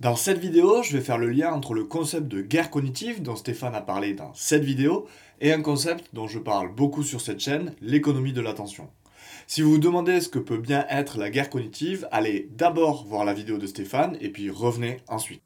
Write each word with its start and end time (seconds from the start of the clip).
Dans 0.00 0.16
cette 0.16 0.38
vidéo, 0.38 0.82
je 0.82 0.96
vais 0.96 1.04
faire 1.04 1.18
le 1.18 1.28
lien 1.28 1.52
entre 1.52 1.74
le 1.74 1.84
concept 1.84 2.26
de 2.26 2.40
guerre 2.40 2.70
cognitive 2.70 3.22
dont 3.22 3.36
Stéphane 3.36 3.74
a 3.74 3.82
parlé 3.82 4.14
dans 4.14 4.32
cette 4.34 4.64
vidéo 4.64 5.06
et 5.40 5.52
un 5.52 5.60
concept 5.60 6.06
dont 6.14 6.26
je 6.26 6.38
parle 6.38 6.74
beaucoup 6.74 7.02
sur 7.02 7.20
cette 7.20 7.38
chaîne, 7.38 7.74
l'économie 7.80 8.32
de 8.32 8.40
l'attention. 8.40 8.90
Si 9.46 9.60
vous 9.60 9.72
vous 9.72 9.78
demandez 9.78 10.20
ce 10.20 10.30
que 10.30 10.38
peut 10.38 10.56
bien 10.56 10.86
être 10.88 11.18
la 11.18 11.30
guerre 11.30 11.50
cognitive, 11.50 12.08
allez 12.10 12.48
d'abord 12.52 13.06
voir 13.06 13.24
la 13.24 13.34
vidéo 13.34 13.58
de 13.58 13.66
Stéphane 13.66 14.16
et 14.20 14.30
puis 14.30 14.50
revenez 14.50 14.96
ensuite. 15.08 15.42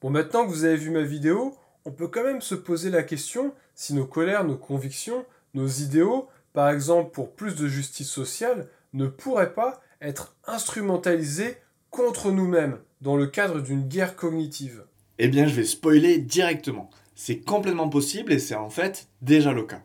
Bon, 0.00 0.10
maintenant 0.10 0.46
que 0.46 0.52
vous 0.52 0.64
avez 0.64 0.76
vu 0.76 0.90
ma 0.90 1.02
vidéo, 1.02 1.56
on 1.84 1.90
peut 1.90 2.08
quand 2.08 2.24
même 2.24 2.40
se 2.40 2.54
poser 2.54 2.90
la 2.90 3.02
question 3.02 3.52
si 3.74 3.94
nos 3.94 4.06
colères, 4.06 4.44
nos 4.44 4.56
convictions, 4.56 5.26
nos 5.54 5.66
idéaux, 5.66 6.28
par 6.52 6.70
exemple 6.70 7.10
pour 7.10 7.34
plus 7.34 7.56
de 7.56 7.66
justice 7.66 8.08
sociale, 8.08 8.68
ne 8.92 9.06
pourraient 9.06 9.54
pas 9.54 9.82
être 10.00 10.36
instrumentalisés 10.46 11.58
contre 11.90 12.30
nous-mêmes 12.30 12.78
dans 13.00 13.16
le 13.16 13.26
cadre 13.26 13.60
d'une 13.60 13.86
guerre 13.86 14.16
cognitive 14.16 14.84
Eh 15.18 15.28
bien, 15.28 15.46
je 15.46 15.54
vais 15.54 15.64
spoiler 15.64 16.18
directement. 16.18 16.90
C'est 17.14 17.38
complètement 17.38 17.88
possible 17.88 18.32
et 18.32 18.38
c'est 18.38 18.54
en 18.54 18.70
fait 18.70 19.08
déjà 19.22 19.52
le 19.52 19.62
cas. 19.62 19.82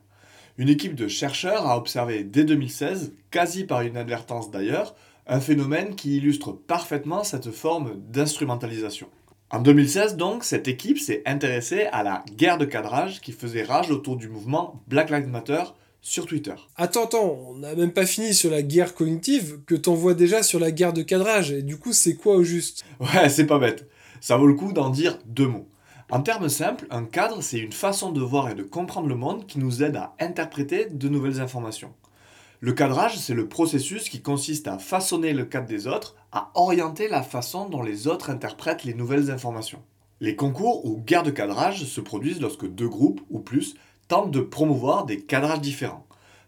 Une 0.57 0.69
équipe 0.69 0.95
de 0.95 1.07
chercheurs 1.07 1.67
a 1.67 1.77
observé 1.77 2.23
dès 2.23 2.43
2016, 2.43 3.13
quasi 3.31 3.63
par 3.65 3.83
inadvertance 3.83 4.51
d'ailleurs, 4.51 4.95
un 5.25 5.39
phénomène 5.39 5.95
qui 5.95 6.17
illustre 6.17 6.51
parfaitement 6.51 7.23
cette 7.23 7.51
forme 7.51 7.95
d'instrumentalisation. 8.09 9.07
En 9.49 9.59
2016 9.59 10.17
donc, 10.17 10.43
cette 10.43 10.67
équipe 10.67 10.99
s'est 10.99 11.23
intéressée 11.25 11.85
à 11.91 12.03
la 12.03 12.23
guerre 12.35 12.57
de 12.57 12.65
cadrage 12.65 13.21
qui 13.21 13.31
faisait 13.31 13.63
rage 13.63 13.91
autour 13.91 14.17
du 14.17 14.27
mouvement 14.27 14.81
Black 14.87 15.09
Lives 15.11 15.27
Matter 15.27 15.63
sur 16.03 16.27
Twitter. 16.27 16.53
Attends, 16.75 17.05
attends, 17.05 17.39
on 17.47 17.55
n'a 17.55 17.73
même 17.73 17.93
pas 17.93 18.05
fini 18.05 18.33
sur 18.35 18.51
la 18.51 18.61
guerre 18.61 18.93
cognitive 18.93 19.61
que 19.65 19.73
t'envoies 19.73 20.13
déjà 20.13 20.43
sur 20.43 20.59
la 20.59 20.69
guerre 20.69 20.93
de 20.93 21.01
cadrage. 21.01 21.51
Et 21.51 21.63
du 21.63 21.77
coup, 21.77 21.93
c'est 21.93 22.15
quoi 22.15 22.35
au 22.35 22.43
juste? 22.43 22.83
Ouais, 22.99 23.29
c'est 23.29 23.47
pas 23.47 23.57
bête. 23.57 23.89
Ça 24.21 24.37
vaut 24.37 24.45
le 24.45 24.53
coup 24.53 24.73
d'en 24.73 24.89
dire 24.89 25.17
deux 25.25 25.47
mots. 25.47 25.67
En 26.11 26.21
termes 26.21 26.49
simples, 26.49 26.85
un 26.91 27.05
cadre, 27.05 27.41
c'est 27.41 27.57
une 27.57 27.71
façon 27.71 28.11
de 28.11 28.21
voir 28.21 28.49
et 28.49 28.53
de 28.53 28.63
comprendre 28.63 29.07
le 29.07 29.15
monde 29.15 29.47
qui 29.47 29.59
nous 29.59 29.81
aide 29.81 29.95
à 29.95 30.13
interpréter 30.19 30.85
de 30.85 31.09
nouvelles 31.09 31.39
informations. 31.39 31.93
Le 32.59 32.73
cadrage, 32.73 33.17
c'est 33.17 33.33
le 33.33 33.47
processus 33.47 34.09
qui 34.09 34.21
consiste 34.21 34.67
à 34.67 34.77
façonner 34.77 35.33
le 35.33 35.45
cadre 35.45 35.67
des 35.67 35.87
autres, 35.87 36.15
à 36.33 36.51
orienter 36.55 37.07
la 37.07 37.23
façon 37.23 37.67
dont 37.69 37.81
les 37.81 38.07
autres 38.07 38.29
interprètent 38.29 38.83
les 38.83 38.93
nouvelles 38.93 39.31
informations. 39.31 39.81
Les 40.19 40.35
concours 40.35 40.85
ou 40.85 40.97
guerres 40.97 41.23
de 41.23 41.31
cadrage 41.31 41.85
se 41.85 42.01
produisent 42.01 42.41
lorsque 42.41 42.67
deux 42.67 42.87
groupes 42.87 43.21
ou 43.29 43.39
plus 43.39 43.75
tentent 44.07 44.31
de 44.31 44.41
promouvoir 44.41 45.05
des 45.05 45.21
cadrages 45.21 45.61
différents. 45.61 46.05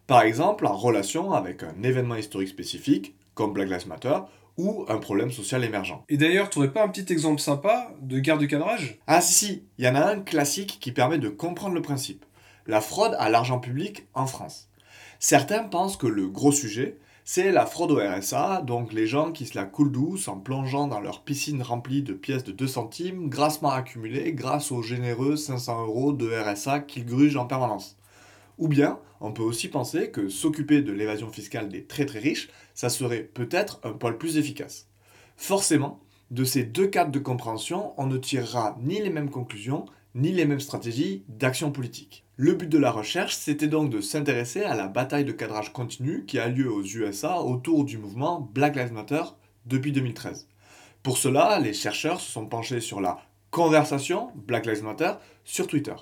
Par 0.08 0.22
exemple, 0.22 0.68
en 0.68 0.76
relation 0.76 1.34
avec 1.34 1.64
un 1.64 1.82
événement 1.84 2.16
historique 2.16 2.50
spécifique, 2.50 3.16
comme 3.34 3.54
Black 3.54 3.70
Lives 3.70 3.88
Matter, 3.88 4.20
ou 4.58 4.86
un 4.88 4.98
problème 4.98 5.32
social 5.32 5.64
émergent. 5.64 6.04
Et 6.08 6.18
d'ailleurs, 6.18 6.50
tu 6.50 6.66
pas 6.70 6.84
un 6.84 6.88
petit 6.88 7.12
exemple 7.12 7.42
sympa 7.42 7.92
de 8.02 8.20
guerre 8.20 8.38
de 8.38 8.46
cadrage? 8.46 9.00
Ah 9.08 9.22
si, 9.22 9.34
si, 9.34 9.64
il 9.78 9.86
y 9.86 9.88
en 9.88 9.96
a 9.96 10.06
un 10.06 10.20
classique 10.20 10.78
qui 10.80 10.92
permet 10.92 11.18
de 11.18 11.30
comprendre 11.30 11.76
le 11.76 11.82
principe. 11.82 12.24
La 12.68 12.82
fraude 12.82 13.16
à 13.20 13.30
l'argent 13.30 13.60
public 13.60 14.08
en 14.14 14.28
France. 14.28 14.70
Certains 15.20 15.64
pensent 15.64 15.98
que 15.98 16.08
le 16.08 16.28
gros 16.28 16.52
sujet, 16.52 16.98
c'est 17.28 17.52
la 17.52 17.66
fraude 17.66 17.92
au 17.92 17.98
RSA, 17.98 18.62
donc 18.62 18.94
les 18.94 19.08
gens 19.08 19.32
qui 19.32 19.48
se 19.48 19.58
la 19.58 19.66
coulent 19.66 19.92
douce 19.92 20.28
en 20.28 20.38
plongeant 20.38 20.88
dans 20.88 21.00
leur 21.00 21.24
piscine 21.24 21.64
remplie 21.64 22.04
de 22.04 22.14
pièces 22.14 22.44
de 22.44 22.52
2 22.52 22.68
centimes, 22.68 23.30
grassement 23.30 23.72
accumulées 23.72 24.32
grâce 24.34 24.72
aux 24.72 24.84
généreux 24.84 25.36
500 25.36 25.88
euros 25.88 26.14
de 26.14 26.30
RSA 26.30 26.82
qu'ils 26.82 27.08
grugent 27.08 27.36
en 27.36 27.48
permanence. 27.48 27.98
Ou 28.60 28.68
bien, 28.68 29.00
on 29.22 29.32
peut 29.32 29.42
aussi 29.42 29.70
penser 29.70 30.12
que 30.12 30.30
s'occuper 30.30 30.84
de 30.84 30.92
l'évasion 30.92 31.32
fiscale 31.32 31.68
des 31.68 31.86
très 31.86 32.06
très 32.06 32.20
riches, 32.20 32.48
ça 32.76 32.90
serait 32.90 33.24
peut-être 33.24 33.80
un 33.84 33.94
poil 33.94 34.20
plus 34.20 34.38
efficace. 34.38 34.88
Forcément, 35.36 36.02
de 36.30 36.44
ces 36.44 36.64
deux 36.64 36.88
cadres 36.88 37.12
de 37.12 37.18
compréhension, 37.18 37.94
on 37.98 38.06
ne 38.06 38.18
tirera 38.18 38.78
ni 38.84 39.02
les 39.02 39.10
mêmes 39.10 39.32
conclusions, 39.32 39.86
ni 40.16 40.32
les 40.32 40.46
mêmes 40.46 40.60
stratégies 40.60 41.24
d'action 41.28 41.72
politique. 41.72 42.26
Le 42.38 42.54
but 42.54 42.68
de 42.68 42.78
la 42.78 42.92
recherche, 42.92 43.36
c'était 43.36 43.68
donc 43.68 43.90
de 43.90 44.02
s'intéresser 44.02 44.64
à 44.64 44.76
la 44.76 44.88
bataille 44.88 45.26
de 45.26 45.32
cadrage 45.32 45.72
continu 45.72 46.26
qui 46.26 46.40
a 46.40 46.48
lieu 46.48 46.72
aux 46.72 46.84
USA 46.84 47.42
autour 47.42 47.86
du 47.86 47.98
mouvement 47.98 48.50
Black 48.54 48.76
Lives 48.76 48.94
Matter 48.94 49.24
depuis 49.66 49.92
2013. 49.92 50.48
Pour 51.04 51.18
cela, 51.18 51.60
les 51.60 51.74
chercheurs 51.74 52.20
se 52.20 52.32
sont 52.32 52.48
penchés 52.48 52.80
sur 52.80 53.00
la 53.00 53.20
conversation 53.52 54.30
Black 54.36 54.66
Lives 54.66 54.84
Matter 54.84 55.12
sur 55.44 55.68
Twitter. 55.68 55.96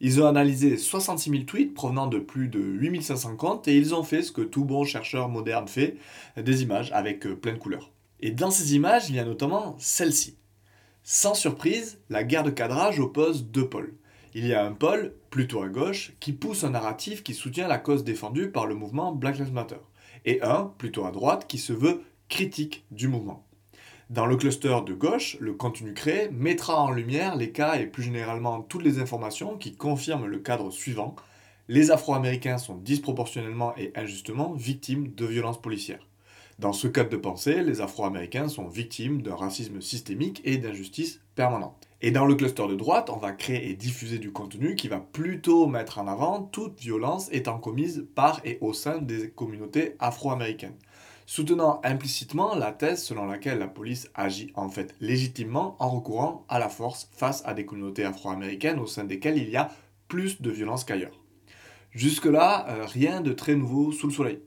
Ils 0.00 0.20
ont 0.20 0.26
analysé 0.26 0.76
66 0.76 1.30
000 1.30 1.42
tweets 1.44 1.74
provenant 1.74 2.06
de 2.06 2.18
plus 2.18 2.48
de 2.48 2.60
8500 2.60 3.36
comptes 3.36 3.68
et 3.68 3.76
ils 3.76 3.94
ont 3.94 4.02
fait 4.02 4.22
ce 4.22 4.32
que 4.32 4.42
tout 4.42 4.64
bon 4.64 4.84
chercheur 4.84 5.28
moderne 5.28 5.68
fait, 5.68 5.96
des 6.36 6.62
images 6.62 6.92
avec 6.92 7.26
euh, 7.26 7.34
plein 7.34 7.52
de 7.52 7.58
couleurs. 7.58 7.90
Et 8.20 8.30
dans 8.30 8.50
ces 8.50 8.74
images, 8.74 9.08
il 9.08 9.16
y 9.16 9.18
a 9.18 9.24
notamment 9.24 9.76
celle-ci. 9.78 10.36
Sans 11.08 11.34
surprise, 11.34 12.00
la 12.10 12.24
guerre 12.24 12.42
de 12.42 12.50
cadrage 12.50 12.98
oppose 12.98 13.46
deux 13.46 13.68
pôles. 13.68 13.94
Il 14.34 14.44
y 14.44 14.54
a 14.54 14.64
un 14.64 14.72
pôle, 14.72 15.14
plutôt 15.30 15.62
à 15.62 15.68
gauche, 15.68 16.14
qui 16.18 16.32
pousse 16.32 16.64
un 16.64 16.70
narratif 16.70 17.22
qui 17.22 17.32
soutient 17.32 17.68
la 17.68 17.78
cause 17.78 18.02
défendue 18.02 18.50
par 18.50 18.66
le 18.66 18.74
mouvement 18.74 19.12
Black 19.12 19.38
Lives 19.38 19.52
Matter, 19.52 19.76
et 20.24 20.42
un, 20.42 20.74
plutôt 20.78 21.06
à 21.06 21.12
droite, 21.12 21.46
qui 21.46 21.58
se 21.58 21.72
veut 21.72 22.02
critique 22.28 22.84
du 22.90 23.06
mouvement. 23.06 23.46
Dans 24.10 24.26
le 24.26 24.36
cluster 24.36 24.78
de 24.84 24.94
gauche, 24.94 25.36
le 25.38 25.54
contenu 25.54 25.94
créé 25.94 26.28
mettra 26.30 26.82
en 26.82 26.90
lumière 26.90 27.36
les 27.36 27.52
cas 27.52 27.76
et 27.76 27.86
plus 27.86 28.02
généralement 28.02 28.62
toutes 28.62 28.82
les 28.82 28.98
informations 28.98 29.56
qui 29.56 29.76
confirment 29.76 30.26
le 30.26 30.40
cadre 30.40 30.72
suivant. 30.72 31.14
Les 31.68 31.92
Afro-Américains 31.92 32.58
sont 32.58 32.78
disproportionnellement 32.78 33.76
et 33.76 33.92
injustement 33.94 34.54
victimes 34.54 35.14
de 35.14 35.24
violences 35.24 35.62
policières. 35.62 36.04
Dans 36.58 36.72
ce 36.72 36.88
cadre 36.88 37.10
de 37.10 37.18
pensée, 37.18 37.62
les 37.62 37.82
Afro-Américains 37.82 38.48
sont 38.48 38.66
victimes 38.66 39.20
d'un 39.20 39.36
racisme 39.36 39.82
systémique 39.82 40.40
et 40.42 40.56
d'injustice 40.56 41.20
permanente. 41.34 41.86
Et 42.00 42.10
dans 42.10 42.24
le 42.24 42.34
cluster 42.34 42.66
de 42.66 42.74
droite, 42.74 43.10
on 43.10 43.18
va 43.18 43.32
créer 43.32 43.68
et 43.68 43.74
diffuser 43.74 44.18
du 44.18 44.32
contenu 44.32 44.74
qui 44.74 44.88
va 44.88 44.98
plutôt 44.98 45.66
mettre 45.66 45.98
en 45.98 46.06
avant 46.06 46.40
toute 46.40 46.80
violence 46.80 47.28
étant 47.30 47.58
commise 47.58 48.06
par 48.14 48.40
et 48.46 48.56
au 48.62 48.72
sein 48.72 49.02
des 49.02 49.28
communautés 49.28 49.96
afro-américaines, 49.98 50.76
soutenant 51.26 51.78
implicitement 51.84 52.54
la 52.54 52.72
thèse 52.72 53.02
selon 53.02 53.26
laquelle 53.26 53.58
la 53.58 53.68
police 53.68 54.10
agit 54.14 54.50
en 54.54 54.70
fait 54.70 54.94
légitimement 54.98 55.76
en 55.78 55.90
recourant 55.90 56.46
à 56.48 56.58
la 56.58 56.70
force 56.70 57.10
face 57.12 57.42
à 57.44 57.52
des 57.52 57.66
communautés 57.66 58.06
afro-américaines 58.06 58.78
au 58.78 58.86
sein 58.86 59.04
desquelles 59.04 59.36
il 59.36 59.50
y 59.50 59.56
a 59.56 59.70
plus 60.08 60.40
de 60.40 60.50
violence 60.50 60.84
qu'ailleurs. 60.84 61.20
Jusque-là, 61.90 62.66
euh, 62.70 62.86
rien 62.86 63.20
de 63.20 63.34
très 63.34 63.56
nouveau 63.56 63.92
sous 63.92 64.06
le 64.06 64.12
soleil 64.14 64.40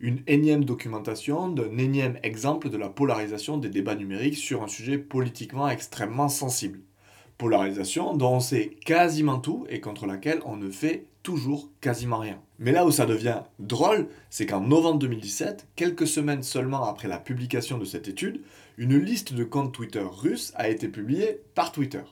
une 0.00 0.22
énième 0.26 0.64
documentation 0.64 1.48
d'un 1.48 1.76
énième 1.76 2.18
exemple 2.22 2.70
de 2.70 2.78
la 2.78 2.88
polarisation 2.88 3.58
des 3.58 3.68
débats 3.68 3.94
numériques 3.94 4.38
sur 4.38 4.62
un 4.62 4.68
sujet 4.68 4.96
politiquement 4.96 5.68
extrêmement 5.68 6.30
sensible. 6.30 6.80
Polarisation 7.36 8.16
dont 8.16 8.36
on 8.36 8.40
sait 8.40 8.76
quasiment 8.84 9.38
tout 9.38 9.66
et 9.68 9.80
contre 9.80 10.06
laquelle 10.06 10.40
on 10.46 10.56
ne 10.56 10.70
fait 10.70 11.06
toujours 11.22 11.70
quasiment 11.82 12.18
rien. 12.18 12.40
Mais 12.58 12.72
là 12.72 12.86
où 12.86 12.90
ça 12.90 13.04
devient 13.04 13.42
drôle, 13.58 14.08
c'est 14.30 14.46
qu'en 14.46 14.60
novembre 14.60 15.00
2017, 15.00 15.68
quelques 15.76 16.06
semaines 16.06 16.42
seulement 16.42 16.84
après 16.84 17.08
la 17.08 17.18
publication 17.18 17.76
de 17.76 17.84
cette 17.84 18.08
étude, 18.08 18.40
une 18.78 18.96
liste 18.96 19.34
de 19.34 19.44
comptes 19.44 19.74
Twitter 19.74 20.04
russes 20.04 20.52
a 20.56 20.70
été 20.70 20.88
publiée 20.88 21.40
par 21.54 21.72
Twitter. 21.72 22.02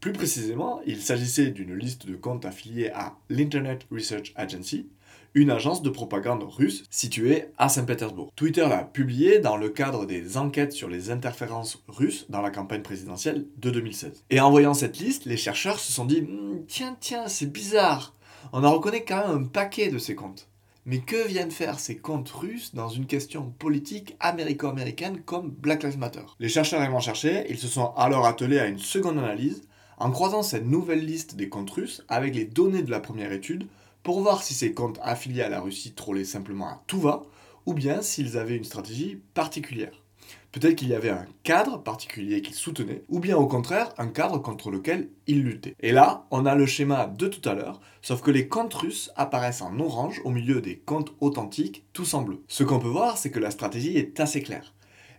Plus 0.00 0.12
précisément, 0.12 0.80
il 0.86 1.00
s'agissait 1.00 1.50
d'une 1.50 1.74
liste 1.74 2.06
de 2.06 2.14
comptes 2.14 2.44
affiliés 2.44 2.90
à 2.90 3.16
l'Internet 3.28 3.86
Research 3.90 4.32
Agency, 4.36 4.88
une 5.36 5.50
agence 5.50 5.82
de 5.82 5.90
propagande 5.90 6.44
russe 6.44 6.84
située 6.90 7.48
à 7.58 7.68
Saint-Pétersbourg. 7.68 8.32
Twitter 8.36 8.66
l'a 8.66 8.82
publié 8.82 9.38
dans 9.38 9.58
le 9.58 9.68
cadre 9.68 10.06
des 10.06 10.38
enquêtes 10.38 10.72
sur 10.72 10.88
les 10.88 11.10
interférences 11.10 11.84
russes 11.88 12.24
dans 12.30 12.40
la 12.40 12.50
campagne 12.50 12.80
présidentielle 12.80 13.44
de 13.58 13.70
2016. 13.70 14.24
Et 14.30 14.40
en 14.40 14.50
voyant 14.50 14.72
cette 14.72 14.98
liste, 14.98 15.26
les 15.26 15.36
chercheurs 15.36 15.78
se 15.78 15.92
sont 15.92 16.06
dit 16.06 16.22
hmm, 16.22 16.64
Tiens, 16.66 16.96
tiens, 17.00 17.28
c'est 17.28 17.52
bizarre 17.52 18.14
On 18.54 18.64
en 18.64 18.72
reconnaît 18.72 19.04
quand 19.04 19.28
même 19.28 19.42
un 19.42 19.44
paquet 19.44 19.90
de 19.90 19.98
ces 19.98 20.14
comptes. 20.14 20.48
Mais 20.86 21.00
que 21.00 21.28
viennent 21.28 21.50
faire 21.50 21.80
ces 21.80 21.98
comptes 21.98 22.30
russes 22.30 22.74
dans 22.74 22.88
une 22.88 23.06
question 23.06 23.52
politique 23.58 24.16
américo-américaine 24.20 25.20
comme 25.20 25.50
Black 25.50 25.82
Lives 25.82 25.98
Matter? 25.98 26.24
Les 26.40 26.48
chercheurs 26.48 26.80
ayant 26.80 27.00
cherché, 27.00 27.44
ils 27.50 27.58
se 27.58 27.68
sont 27.68 27.92
alors 27.98 28.24
attelés 28.24 28.58
à 28.58 28.68
une 28.68 28.78
seconde 28.78 29.18
analyse 29.18 29.68
en 29.98 30.10
croisant 30.10 30.42
cette 30.42 30.64
nouvelle 30.66 31.04
liste 31.04 31.36
des 31.36 31.50
comptes 31.50 31.70
russes 31.70 32.02
avec 32.08 32.34
les 32.34 32.46
données 32.46 32.82
de 32.82 32.90
la 32.90 33.00
première 33.00 33.32
étude 33.32 33.66
pour 34.06 34.20
voir 34.20 34.44
si 34.44 34.54
ces 34.54 34.72
comptes 34.72 35.00
affiliés 35.02 35.42
à 35.42 35.48
la 35.48 35.60
Russie 35.60 35.92
trollaient 35.92 36.22
simplement 36.22 36.68
à 36.68 36.80
tout 36.86 37.00
va, 37.00 37.22
ou 37.66 37.74
bien 37.74 38.02
s'ils 38.02 38.38
avaient 38.38 38.56
une 38.56 38.62
stratégie 38.62 39.20
particulière. 39.34 40.04
Peut-être 40.52 40.76
qu'il 40.76 40.90
y 40.90 40.94
avait 40.94 41.10
un 41.10 41.26
cadre 41.42 41.82
particulier 41.82 42.40
qu'ils 42.40 42.54
soutenaient, 42.54 43.02
ou 43.08 43.18
bien 43.18 43.36
au 43.36 43.48
contraire 43.48 43.92
un 43.98 44.06
cadre 44.06 44.38
contre 44.38 44.70
lequel 44.70 45.10
ils 45.26 45.42
luttaient. 45.42 45.74
Et 45.80 45.90
là, 45.90 46.28
on 46.30 46.46
a 46.46 46.54
le 46.54 46.66
schéma 46.66 47.08
de 47.08 47.26
tout 47.26 47.48
à 47.48 47.54
l'heure, 47.54 47.80
sauf 48.00 48.22
que 48.22 48.30
les 48.30 48.46
comptes 48.46 48.74
russes 48.74 49.10
apparaissent 49.16 49.60
en 49.60 49.76
orange 49.80 50.20
au 50.24 50.30
milieu 50.30 50.60
des 50.60 50.78
comptes 50.78 51.12
authentiques, 51.18 51.84
tous 51.92 52.14
en 52.14 52.22
bleu. 52.22 52.44
Ce 52.46 52.62
qu'on 52.62 52.78
peut 52.78 52.86
voir, 52.86 53.18
c'est 53.18 53.32
que 53.32 53.40
la 53.40 53.50
stratégie 53.50 53.98
est 53.98 54.20
assez 54.20 54.40
claire. 54.40 54.72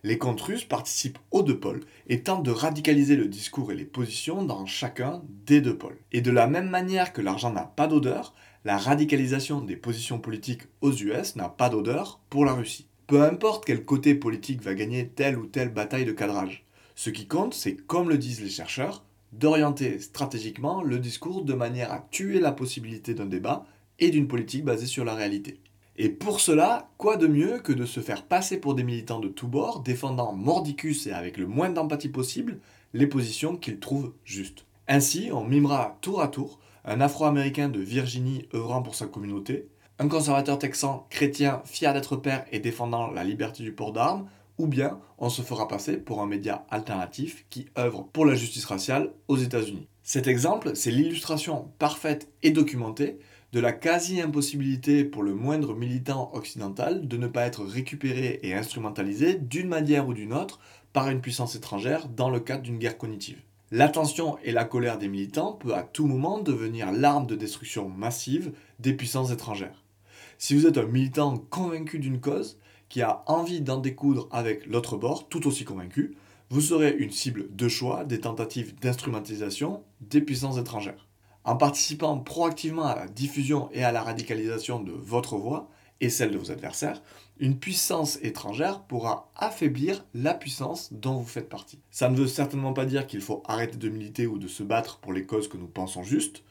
Les 0.04 0.18
comptes 0.18 0.40
russes 0.40 0.64
participent 0.64 1.20
aux 1.32 1.44
deux 1.44 1.60
pôles 1.60 1.84
et 2.08 2.24
tentent 2.24 2.44
de 2.44 2.52
radicaliser 2.52 3.18
le 3.18 3.28
discours 3.28 3.74
et 3.74 3.76
les 3.76 3.84
positions 3.84 4.44
dans 4.44 4.66
chacun 4.66 5.24
des 5.46 5.60
deux 5.60 5.78
pôles. 5.78 6.00
Et 6.14 6.22
de 6.22 6.32
la 6.32 6.48
même 6.48 6.70
manière 6.70 7.12
que 7.12 7.22
l'argent 7.22 7.52
n'a 7.52 7.66
pas 7.66 7.88
d'odeur, 7.88 8.34
la 8.68 8.78
radicalisation 8.78 9.62
des 9.62 9.78
positions 9.78 10.20
politiques 10.20 10.64
aux 10.82 10.92
US 10.92 11.38
n'a 11.38 11.48
pas 11.48 11.70
d'odeur 11.70 12.20
pour 12.30 12.44
la 12.44 12.52
Russie. 12.52 12.90
Peu 13.08 13.24
importe 13.24 13.64
quel 13.64 13.86
côté 13.86 14.14
politique 14.14 14.62
va 14.62 14.74
gagner 14.74 15.08
telle 15.08 15.38
ou 15.38 15.46
telle 15.46 15.74
bataille 15.74 16.04
de 16.04 16.12
cadrage. 16.12 16.66
Ce 16.94 17.10
qui 17.10 17.28
compte, 17.28 17.54
c'est, 17.54 17.78
comme 17.78 18.10
le 18.10 18.18
disent 18.18 18.42
les 18.42 18.50
chercheurs, 18.50 19.06
d'orienter 19.32 20.02
stratégiquement 20.02 20.84
le 20.84 21.00
discours 21.00 21.46
de 21.46 21.54
manière 21.54 21.94
à 21.94 22.06
tuer 22.12 22.42
la 22.42 22.52
possibilité 22.52 23.14
d'un 23.14 23.26
débat 23.26 23.66
et 24.00 24.10
d'une 24.10 24.28
politique 24.28 24.66
basée 24.66 24.86
sur 24.86 25.06
la 25.06 25.16
réalité. 25.16 25.62
Et 25.96 26.10
pour 26.10 26.42
cela, 26.42 26.90
quoi 26.98 27.16
de 27.16 27.28
mieux 27.28 27.60
que 27.60 27.72
de 27.72 27.86
se 27.86 28.02
faire 28.02 28.26
passer 28.26 28.58
pour 28.58 28.76
des 28.76 28.84
militants 28.84 29.22
de 29.22 29.30
tous 29.30 29.48
bords, 29.48 29.80
défendant 29.80 30.34
mordicus 30.34 31.08
et 31.08 31.14
avec 31.14 31.38
le 31.38 31.48
moins 31.48 31.70
d'empathie 31.70 32.10
possible 32.10 32.60
les 32.94 33.08
positions 33.08 33.56
qu'ils 33.56 33.80
trouvent 33.80 34.12
justes. 34.26 34.66
Ainsi, 34.90 35.30
on 35.32 35.46
mimera 35.46 35.98
tour 36.02 36.22
à 36.22 36.28
tour 36.28 36.60
un 36.88 37.02
Afro-Américain 37.02 37.68
de 37.68 37.82
Virginie 37.82 38.48
œuvrant 38.54 38.82
pour 38.82 38.96
sa 38.96 39.08
communauté, 39.08 39.68
un 40.00 40.08
conservateur 40.08 40.58
texan 40.58 41.06
chrétien 41.10 41.62
fier 41.66 41.94
d'être 41.94 42.16
père 42.16 42.46
et 42.54 42.60
défendant 42.60 43.12
la 43.12 43.26
liberté 43.26 43.62
du 43.62 43.74
port 43.74 43.92
d'armes, 43.92 44.30
ou 44.58 44.68
bien 44.68 45.00
on 45.18 45.30
se 45.30 45.42
fera 45.42 45.68
passer 45.68 45.98
pour 45.98 46.22
un 46.22 46.28
média 46.28 46.66
alternatif 46.70 47.46
qui 47.50 47.68
œuvre 47.78 48.08
pour 48.14 48.26
la 48.26 48.36
justice 48.36 48.66
raciale 48.66 49.12
aux 49.28 49.36
États-Unis. 49.36 49.88
Cet 50.02 50.28
exemple, 50.28 50.72
c'est 50.76 50.92
l'illustration 50.92 51.70
parfaite 51.78 52.32
et 52.42 52.52
documentée 52.52 53.20
de 53.52 53.60
la 53.60 53.74
quasi-impossibilité 53.74 55.04
pour 55.04 55.24
le 55.24 55.36
moindre 55.36 55.76
militant 55.76 56.32
occidental 56.34 57.06
de 57.06 57.18
ne 57.18 57.28
pas 57.28 57.46
être 57.46 57.66
récupéré 57.66 58.40
et 58.44 58.54
instrumentalisé 58.54 59.36
d'une 59.36 59.68
manière 59.68 60.08
ou 60.08 60.14
d'une 60.14 60.34
autre 60.34 60.60
par 60.94 61.10
une 61.10 61.22
puissance 61.22 61.56
étrangère 61.56 62.08
dans 62.08 62.30
le 62.30 62.40
cadre 62.40 62.64
d'une 62.64 62.80
guerre 62.80 62.98
cognitive. 62.98 63.42
L'attention 63.72 64.38
et 64.46 64.54
la 64.54 64.64
colère 64.64 64.98
des 64.98 65.10
militants 65.10 65.52
peut 65.52 65.76
à 65.76 65.84
tout 65.84 66.08
moment 66.08 66.40
devenir 66.40 66.94
l'arme 66.94 67.28
de 67.28 67.36
destruction 67.36 67.90
massive 67.90 68.54
des 68.80 68.94
puissances 68.94 69.32
étrangères. 69.32 69.84
Si 70.38 70.56
vous 70.56 70.68
êtes 70.68 70.78
un 70.78 70.86
militant 70.86 71.38
convaincu 71.38 72.00
d'une 72.00 72.22
cause, 72.22 72.60
qui 72.88 73.02
a 73.02 73.24
envie 73.26 73.60
d'en 73.60 73.80
découdre 73.80 74.30
avec 74.32 74.66
l'autre 74.68 74.96
bord, 74.96 75.28
tout 75.28 75.48
aussi 75.48 75.66
convaincu, 75.66 76.16
vous 76.50 76.62
serez 76.62 76.96
une 76.98 77.12
cible 77.12 77.54
de 77.54 77.68
choix 77.68 78.06
des 78.06 78.22
tentatives 78.22 78.74
d'instrumentalisation 78.80 79.84
des 80.00 80.22
puissances 80.22 80.58
étrangères. 80.58 81.06
En 81.44 81.58
participant 81.58 82.18
proactivement 82.18 82.86
à 82.86 82.96
la 82.96 83.08
diffusion 83.08 83.70
et 83.74 83.84
à 83.84 83.92
la 83.92 84.02
radicalisation 84.02 84.80
de 84.80 84.94
votre 84.94 85.36
voix 85.36 85.70
et 86.02 86.10
celle 86.10 86.32
de 86.32 86.38
vos 86.38 86.52
adversaires, 86.52 87.02
une 87.40 87.60
puissance 87.60 88.18
étrangère 88.22 88.82
pourra 88.82 89.32
affaiblir 89.36 90.06
la 90.14 90.34
puissance 90.34 90.92
dont 90.92 91.18
vous 91.18 91.26
faites 91.26 91.50
partie. 91.50 91.80
Ça 91.92 92.10
ne 92.10 92.18
veut 92.18 92.28
certainement 92.28 92.74
pas 92.74 92.86
dire 92.86 93.08
qu'il 93.08 93.22
faut 93.22 93.44
arrêter 93.46 93.78
de 93.78 93.90
militer 93.90 94.28
ou 94.28 94.40
de 94.40 94.48
se 94.48 94.64
battre 94.64 94.98
pour 94.98 95.14
les 95.14 95.26
causes 95.26 95.48
que 95.48 95.58
nous 95.58 95.68
pensons 95.68 96.04
justes, 96.04 96.44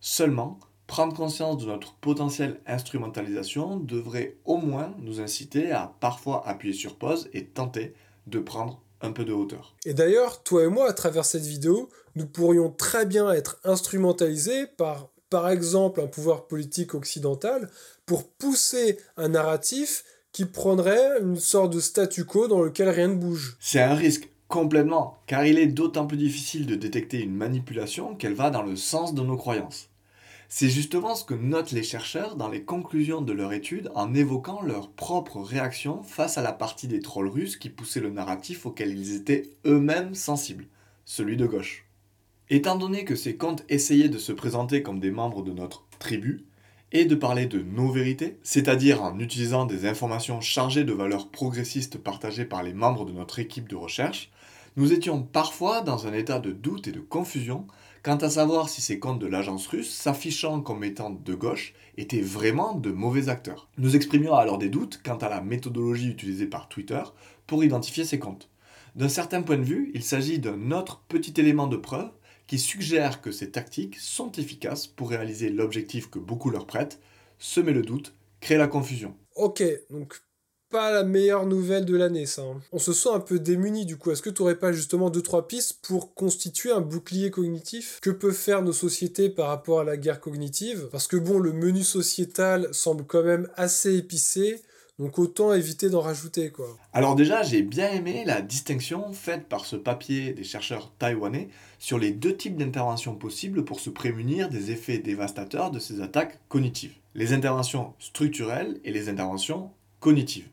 seulement 0.00 0.58
prendre 0.86 1.16
conscience 1.16 1.58
de 1.58 1.66
notre 1.66 1.94
potentielle 1.94 2.60
instrumentalisation 2.66 3.78
devrait 3.78 4.36
au 4.44 4.58
moins 4.58 4.94
nous 4.98 5.20
inciter 5.20 5.72
à 5.72 5.94
parfois 6.00 6.46
appuyer 6.46 6.74
sur 6.74 6.96
pause 6.96 7.28
et 7.32 7.46
tenter 7.46 7.94
de 8.26 8.38
prendre 8.38 8.82
un 9.00 9.12
peu 9.12 9.24
de 9.24 9.32
hauteur. 9.32 9.74
Et 9.84 9.94
d'ailleurs, 9.94 10.42
toi 10.42 10.64
et 10.64 10.68
moi, 10.68 10.88
à 10.88 10.92
travers 10.92 11.24
cette 11.24 11.44
vidéo, 11.44 11.88
nous 12.14 12.26
pourrions 12.26 12.70
très 12.70 13.06
bien 13.06 13.30
être 13.32 13.58
instrumentalisés 13.64 14.66
par, 14.66 15.08
par 15.30 15.48
exemple, 15.48 16.00
un 16.00 16.06
pouvoir 16.06 16.46
politique 16.46 16.94
occidental 16.94 17.70
pour 18.06 18.28
pousser 18.28 18.98
un 19.16 19.28
narratif 19.28 20.04
qui 20.32 20.44
prendrait 20.44 21.20
une 21.20 21.36
sorte 21.36 21.72
de 21.72 21.80
statu 21.80 22.24
quo 22.24 22.48
dans 22.48 22.60
lequel 22.60 22.88
rien 22.88 23.08
ne 23.08 23.14
bouge. 23.14 23.56
C'est 23.60 23.80
un 23.80 23.94
risque 23.94 24.28
complètement, 24.48 25.18
car 25.26 25.46
il 25.46 25.58
est 25.58 25.66
d'autant 25.66 26.06
plus 26.06 26.16
difficile 26.16 26.66
de 26.66 26.74
détecter 26.74 27.20
une 27.20 27.34
manipulation 27.34 28.14
qu'elle 28.14 28.34
va 28.34 28.50
dans 28.50 28.62
le 28.62 28.76
sens 28.76 29.14
de 29.14 29.22
nos 29.22 29.36
croyances. 29.36 29.88
C'est 30.48 30.68
justement 30.68 31.14
ce 31.14 31.24
que 31.24 31.34
notent 31.34 31.72
les 31.72 31.82
chercheurs 31.82 32.36
dans 32.36 32.48
les 32.48 32.62
conclusions 32.62 33.22
de 33.22 33.32
leur 33.32 33.52
étude 33.52 33.90
en 33.94 34.14
évoquant 34.14 34.62
leur 34.62 34.90
propre 34.90 35.40
réaction 35.40 36.02
face 36.02 36.38
à 36.38 36.42
la 36.42 36.52
partie 36.52 36.86
des 36.86 37.00
trolls 37.00 37.28
russes 37.28 37.56
qui 37.56 37.70
poussaient 37.70 38.00
le 38.00 38.10
narratif 38.10 38.66
auquel 38.66 38.96
ils 38.96 39.16
étaient 39.16 39.50
eux-mêmes 39.66 40.14
sensibles, 40.14 40.66
celui 41.04 41.36
de 41.36 41.46
gauche. 41.46 41.86
Étant 42.50 42.76
donné 42.76 43.04
que 43.04 43.16
ces 43.16 43.36
comptes 43.36 43.64
essayaient 43.68 44.08
de 44.08 44.18
se 44.18 44.32
présenter 44.32 44.82
comme 44.82 45.00
des 45.00 45.10
membres 45.10 45.42
de 45.42 45.52
notre 45.52 45.86
tribu, 45.98 46.44
et 46.94 47.04
de 47.04 47.16
parler 47.16 47.46
de 47.46 47.60
nos 47.60 47.90
vérités, 47.90 48.38
c'est-à-dire 48.44 49.02
en 49.02 49.18
utilisant 49.18 49.66
des 49.66 49.84
informations 49.84 50.40
chargées 50.40 50.84
de 50.84 50.92
valeurs 50.92 51.28
progressistes 51.28 51.98
partagées 51.98 52.44
par 52.44 52.62
les 52.62 52.72
membres 52.72 53.04
de 53.04 53.12
notre 53.12 53.40
équipe 53.40 53.68
de 53.68 53.74
recherche, 53.74 54.30
nous 54.76 54.92
étions 54.92 55.20
parfois 55.20 55.82
dans 55.82 56.06
un 56.06 56.12
état 56.12 56.38
de 56.38 56.52
doute 56.52 56.86
et 56.86 56.92
de 56.92 57.00
confusion 57.00 57.66
quant 58.04 58.16
à 58.16 58.30
savoir 58.30 58.68
si 58.68 58.80
ces 58.80 59.00
comptes 59.00 59.18
de 59.18 59.26
l'agence 59.26 59.66
russe, 59.66 59.90
s'affichant 59.90 60.60
comme 60.60 60.84
étant 60.84 61.10
de 61.10 61.34
gauche, 61.34 61.74
étaient 61.96 62.20
vraiment 62.20 62.74
de 62.74 62.90
mauvais 62.90 63.28
acteurs. 63.28 63.68
Nous 63.76 63.96
exprimions 63.96 64.34
alors 64.34 64.58
des 64.58 64.68
doutes 64.68 65.00
quant 65.04 65.16
à 65.16 65.28
la 65.28 65.40
méthodologie 65.40 66.10
utilisée 66.10 66.46
par 66.46 66.68
Twitter 66.68 67.02
pour 67.46 67.64
identifier 67.64 68.04
ces 68.04 68.18
comptes. 68.20 68.50
D'un 68.94 69.08
certain 69.08 69.42
point 69.42 69.56
de 69.56 69.64
vue, 69.64 69.90
il 69.94 70.04
s'agit 70.04 70.38
d'un 70.38 70.70
autre 70.70 71.02
petit 71.08 71.34
élément 71.40 71.66
de 71.66 71.76
preuve 71.76 72.10
qui 72.46 72.58
suggère 72.58 73.20
que 73.20 73.32
ces 73.32 73.50
tactiques 73.50 73.98
sont 73.98 74.32
efficaces 74.32 74.86
pour 74.86 75.10
réaliser 75.10 75.50
l'objectif 75.50 76.10
que 76.10 76.18
beaucoup 76.18 76.50
leur 76.50 76.66
prêtent, 76.66 77.00
semer 77.38 77.72
le 77.72 77.82
doute, 77.82 78.14
créer 78.40 78.58
la 78.58 78.68
confusion. 78.68 79.16
Ok, 79.36 79.62
donc 79.90 80.20
pas 80.70 80.90
la 80.90 81.04
meilleure 81.04 81.46
nouvelle 81.46 81.84
de 81.84 81.96
l'année, 81.96 82.26
ça. 82.26 82.42
Hein. 82.42 82.60
On 82.72 82.78
se 82.78 82.92
sent 82.92 83.10
un 83.12 83.20
peu 83.20 83.38
démuni 83.38 83.86
du 83.86 83.96
coup. 83.96 84.10
Est-ce 84.10 84.22
que 84.22 84.30
tu 84.30 84.42
n'aurais 84.42 84.58
pas 84.58 84.72
justement 84.72 85.08
deux 85.08 85.22
trois 85.22 85.46
pistes 85.46 85.78
pour 85.86 86.14
constituer 86.14 86.72
un 86.72 86.80
bouclier 86.80 87.30
cognitif? 87.30 88.00
Que 88.02 88.10
peuvent 88.10 88.32
faire 88.32 88.62
nos 88.62 88.72
sociétés 88.72 89.30
par 89.30 89.48
rapport 89.48 89.80
à 89.80 89.84
la 89.84 89.96
guerre 89.96 90.20
cognitive? 90.20 90.88
Parce 90.90 91.06
que 91.06 91.16
bon, 91.16 91.38
le 91.38 91.52
menu 91.52 91.84
sociétal 91.84 92.68
semble 92.72 93.04
quand 93.04 93.22
même 93.22 93.48
assez 93.54 93.94
épicé. 93.94 94.62
Donc 94.98 95.18
autant 95.18 95.52
éviter 95.52 95.90
d'en 95.90 96.00
rajouter 96.00 96.50
quoi. 96.50 96.66
Alors 96.92 97.16
déjà, 97.16 97.42
j'ai 97.42 97.62
bien 97.62 97.90
aimé 97.90 98.22
la 98.24 98.40
distinction 98.40 99.12
faite 99.12 99.48
par 99.48 99.64
ce 99.64 99.76
papier 99.76 100.32
des 100.32 100.44
chercheurs 100.44 100.92
taïwanais 100.98 101.48
sur 101.78 101.98
les 101.98 102.12
deux 102.12 102.36
types 102.36 102.56
d'interventions 102.56 103.16
possibles 103.16 103.64
pour 103.64 103.80
se 103.80 103.90
prémunir 103.90 104.48
des 104.48 104.70
effets 104.70 104.98
dévastateurs 104.98 105.70
de 105.70 105.78
ces 105.78 106.00
attaques 106.00 106.38
cognitives. 106.48 106.94
Les 107.14 107.32
interventions 107.32 107.94
structurelles 107.98 108.80
et 108.84 108.92
les 108.92 109.08
interventions 109.08 109.70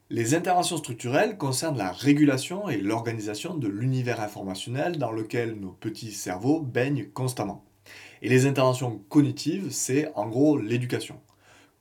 les 0.09 0.33
interventions 0.33 0.77
structurelles 0.77 1.37
concernent 1.37 1.77
la 1.77 1.91
régulation 1.91 2.69
et 2.69 2.77
l'organisation 2.77 3.53
de 3.53 3.67
l'univers 3.67 4.21
informationnel 4.21 4.97
dans 4.97 5.11
lequel 5.11 5.55
nos 5.59 5.71
petits 5.71 6.13
cerveaux 6.13 6.61
baignent 6.61 7.07
constamment. 7.13 7.65
Et 8.21 8.29
les 8.29 8.45
interventions 8.45 9.01
cognitives, 9.09 9.67
c'est 9.71 10.09
en 10.15 10.29
gros 10.29 10.57
l'éducation. 10.57 11.19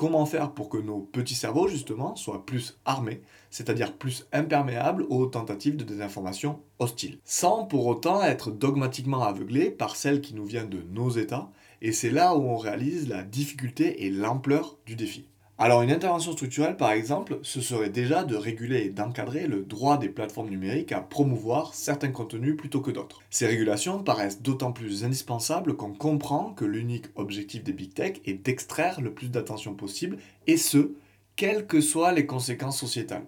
Comment 0.00 0.24
faire 0.24 0.52
pour 0.52 0.70
que 0.70 0.78
nos 0.78 1.00
petits 1.00 1.34
cerveaux, 1.34 1.68
justement, 1.68 2.16
soient 2.16 2.46
plus 2.46 2.80
armés, 2.86 3.20
c'est-à-dire 3.50 3.92
plus 3.92 4.26
imperméables 4.32 5.04
aux 5.10 5.26
tentatives 5.26 5.76
de 5.76 5.84
désinformation 5.84 6.60
hostiles, 6.78 7.18
sans 7.22 7.66
pour 7.66 7.86
autant 7.86 8.22
être 8.22 8.50
dogmatiquement 8.50 9.24
aveuglés 9.24 9.70
par 9.70 9.96
celles 9.96 10.22
qui 10.22 10.32
nous 10.32 10.46
viennent 10.46 10.70
de 10.70 10.82
nos 10.90 11.10
États, 11.10 11.50
et 11.82 11.92
c'est 11.92 12.08
là 12.08 12.34
où 12.34 12.48
on 12.48 12.56
réalise 12.56 13.10
la 13.10 13.22
difficulté 13.22 14.06
et 14.06 14.10
l'ampleur 14.10 14.78
du 14.86 14.96
défi. 14.96 15.28
Alors 15.62 15.82
une 15.82 15.90
intervention 15.90 16.32
structurelle, 16.32 16.78
par 16.78 16.90
exemple, 16.90 17.38
ce 17.42 17.60
serait 17.60 17.90
déjà 17.90 18.24
de 18.24 18.34
réguler 18.34 18.78
et 18.78 18.88
d'encadrer 18.88 19.46
le 19.46 19.60
droit 19.60 19.98
des 19.98 20.08
plateformes 20.08 20.48
numériques 20.48 20.92
à 20.92 21.02
promouvoir 21.02 21.74
certains 21.74 22.12
contenus 22.12 22.56
plutôt 22.56 22.80
que 22.80 22.90
d'autres. 22.90 23.20
Ces 23.28 23.46
régulations 23.46 24.02
paraissent 24.02 24.40
d'autant 24.40 24.72
plus 24.72 25.04
indispensables 25.04 25.76
qu'on 25.76 25.92
comprend 25.92 26.54
que 26.54 26.64
l'unique 26.64 27.08
objectif 27.14 27.62
des 27.62 27.74
big 27.74 27.92
tech 27.92 28.22
est 28.24 28.42
d'extraire 28.42 29.02
le 29.02 29.12
plus 29.12 29.28
d'attention 29.28 29.74
possible, 29.74 30.16
et 30.46 30.56
ce, 30.56 30.92
quelles 31.36 31.66
que 31.66 31.82
soient 31.82 32.12
les 32.12 32.24
conséquences 32.24 32.80
sociétales. 32.80 33.26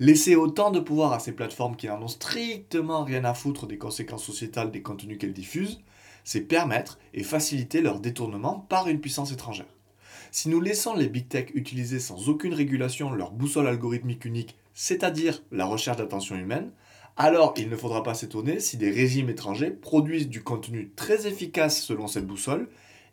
Laisser 0.00 0.34
autant 0.34 0.72
de 0.72 0.80
pouvoir 0.80 1.12
à 1.12 1.20
ces 1.20 1.30
plateformes 1.30 1.76
qui 1.76 1.86
n'en 1.86 2.02
ont 2.02 2.08
strictement 2.08 3.04
rien 3.04 3.24
à 3.24 3.32
foutre 3.32 3.68
des 3.68 3.78
conséquences 3.78 4.24
sociétales 4.24 4.72
des 4.72 4.82
contenus 4.82 5.18
qu'elles 5.18 5.32
diffusent, 5.32 5.80
c'est 6.24 6.40
permettre 6.40 6.98
et 7.14 7.22
faciliter 7.22 7.80
leur 7.80 8.00
détournement 8.00 8.66
par 8.68 8.88
une 8.88 9.00
puissance 9.00 9.30
étrangère. 9.30 9.72
Si 10.32 10.48
nous 10.48 10.60
laissons 10.60 10.94
les 10.94 11.08
big 11.08 11.28
tech 11.28 11.50
utiliser 11.54 11.98
sans 11.98 12.28
aucune 12.28 12.54
régulation 12.54 13.10
leur 13.10 13.32
boussole 13.32 13.66
algorithmique 13.66 14.24
unique, 14.24 14.56
c'est-à-dire 14.74 15.42
la 15.50 15.66
recherche 15.66 15.96
d'attention 15.96 16.36
humaine, 16.36 16.70
alors 17.16 17.52
il 17.56 17.68
ne 17.68 17.76
faudra 17.76 18.04
pas 18.04 18.14
s'étonner 18.14 18.60
si 18.60 18.76
des 18.76 18.90
régimes 18.90 19.28
étrangers 19.28 19.70
produisent 19.70 20.28
du 20.28 20.44
contenu 20.44 20.92
très 20.94 21.26
efficace 21.26 21.82
selon 21.82 22.06
cette 22.06 22.28
boussole 22.28 22.68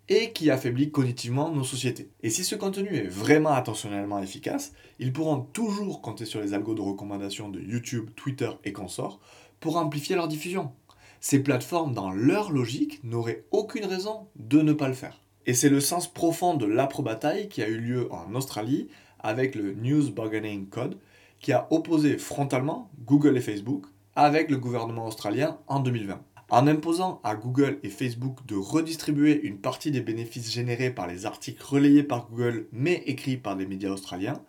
et 0.10 0.32
qui 0.32 0.52
affaiblit 0.52 0.92
cognitivement 0.92 1.52
nos 1.52 1.64
sociétés. 1.64 2.12
Et 2.22 2.30
si 2.30 2.44
ce 2.44 2.56
contenu 2.56 2.96
est 2.96 3.08
vraiment 3.08 3.52
attentionnellement 3.52 4.22
efficace, 4.22 4.74
ils 5.00 5.12
pourront 5.12 5.42
toujours 5.42 6.02
compter 6.02 6.26
sur 6.26 6.40
les 6.40 6.54
algos 6.54 6.76
de 6.76 6.82
recommandation 6.82 7.50
de 7.50 7.60
YouTube, 7.60 8.12
Twitter 8.16 8.52
et 8.64 8.74
consorts 8.74 9.20
pour 9.60 9.78
amplifier 9.78 10.16
leur 10.16 10.28
diffusion. 10.28 10.72
Ces 11.20 11.42
plateformes, 11.42 11.94
dans 11.94 12.12
leur 12.12 12.52
logique, 12.52 13.04
n'auraient 13.04 13.44
aucune 13.52 13.86
raison 13.86 14.28
de 14.36 14.62
ne 14.62 14.72
pas 14.72 14.88
le 14.88 14.94
faire. 14.94 15.20
Et 15.48 15.54
c'est 15.54 15.70
le 15.70 15.80
sens 15.80 16.12
profond 16.12 16.56
de 16.56 16.66
l'aprobataille 16.66 17.48
qui 17.48 17.64
a 17.64 17.70
eu 17.70 17.78
lieu 17.78 18.12
en 18.12 18.36
Australie 18.36 18.90
avec 19.22 19.56
le 19.56 19.74
News 19.76 20.12
Bargaining 20.12 20.68
Code 20.68 20.98
qui 21.40 21.54
a 21.54 21.68
opposé 21.72 22.18
frontalement 22.18 22.92
Google 23.06 23.38
et 23.38 23.42
Facebook 23.42 23.86
avec 24.14 24.52
le 24.52 24.58
gouvernement 24.58 25.08
australien 25.08 25.58
en 25.68 25.80
2020. 25.80 26.22
En 26.50 26.68
imposant 26.68 27.22
à 27.24 27.36
Google 27.36 27.80
et 27.84 27.90
Facebook 27.90 28.46
de 28.46 28.56
redistribuer 28.56 29.40
une 29.42 29.60
partie 29.60 29.90
des 29.90 30.02
bénéfices 30.02 30.52
générés 30.52 30.92
par 30.92 31.08
les 31.08 31.26
articles 31.26 31.64
relayés 31.64 32.04
par 32.04 32.28
Google 32.28 32.68
mais 32.74 33.04
écrits 33.06 33.38
par 33.38 33.56
des 33.56 33.66
médias 33.66 33.92
australiens, 33.92 34.42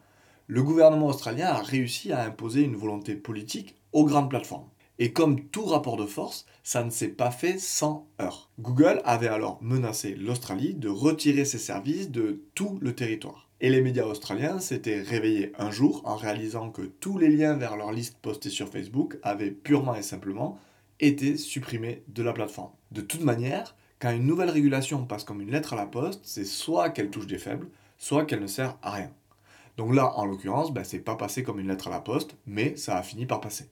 le 0.48 0.64
gouvernement 0.64 1.06
australien 1.06 1.46
a 1.46 1.62
réussi 1.62 2.10
à 2.10 2.24
imposer 2.24 2.62
une 2.62 2.76
volonté 2.76 3.14
politique 3.14 3.76
aux 3.92 4.04
grandes 4.04 4.30
plateformes. 4.30 4.68
Et 4.98 5.12
comme 5.12 5.44
tout 5.44 5.64
rapport 5.64 5.96
de 5.96 6.06
force, 6.06 6.44
ça 6.68 6.84
ne 6.84 6.90
s'est 6.90 7.08
pas 7.08 7.30
fait 7.30 7.56
sans 7.56 8.06
heurts. 8.20 8.50
Google 8.60 9.00
avait 9.06 9.28
alors 9.28 9.56
menacé 9.62 10.14
l'Australie 10.14 10.74
de 10.74 10.90
retirer 10.90 11.46
ses 11.46 11.56
services 11.56 12.10
de 12.10 12.42
tout 12.54 12.76
le 12.82 12.94
territoire. 12.94 13.48
Et 13.62 13.70
les 13.70 13.80
médias 13.80 14.04
australiens 14.04 14.60
s'étaient 14.60 15.00
réveillés 15.00 15.52
un 15.58 15.70
jour 15.70 16.02
en 16.04 16.14
réalisant 16.14 16.68
que 16.68 16.82
tous 16.82 17.16
les 17.16 17.30
liens 17.30 17.54
vers 17.54 17.78
leur 17.78 17.90
liste 17.90 18.18
postée 18.20 18.50
sur 18.50 18.68
Facebook 18.68 19.16
avaient 19.22 19.50
purement 19.50 19.94
et 19.94 20.02
simplement 20.02 20.58
été 21.00 21.38
supprimés 21.38 22.02
de 22.08 22.22
la 22.22 22.34
plateforme. 22.34 22.72
De 22.92 23.00
toute 23.00 23.22
manière, 23.22 23.74
quand 23.98 24.10
une 24.10 24.26
nouvelle 24.26 24.50
régulation 24.50 25.06
passe 25.06 25.24
comme 25.24 25.40
une 25.40 25.52
lettre 25.52 25.72
à 25.72 25.76
la 25.76 25.86
poste, 25.86 26.20
c'est 26.22 26.44
soit 26.44 26.90
qu'elle 26.90 27.08
touche 27.08 27.26
des 27.26 27.38
faibles, 27.38 27.70
soit 27.96 28.26
qu'elle 28.26 28.42
ne 28.42 28.46
sert 28.46 28.76
à 28.82 28.90
rien. 28.90 29.10
Donc 29.78 29.94
là, 29.94 30.12
en 30.18 30.26
l'occurrence, 30.26 30.74
ben, 30.74 30.84
c'est 30.84 30.98
pas 30.98 31.16
passé 31.16 31.42
comme 31.42 31.60
une 31.60 31.68
lettre 31.68 31.88
à 31.88 31.92
la 31.92 32.00
poste, 32.00 32.36
mais 32.46 32.76
ça 32.76 32.98
a 32.98 33.02
fini 33.02 33.24
par 33.24 33.40
passer. 33.40 33.70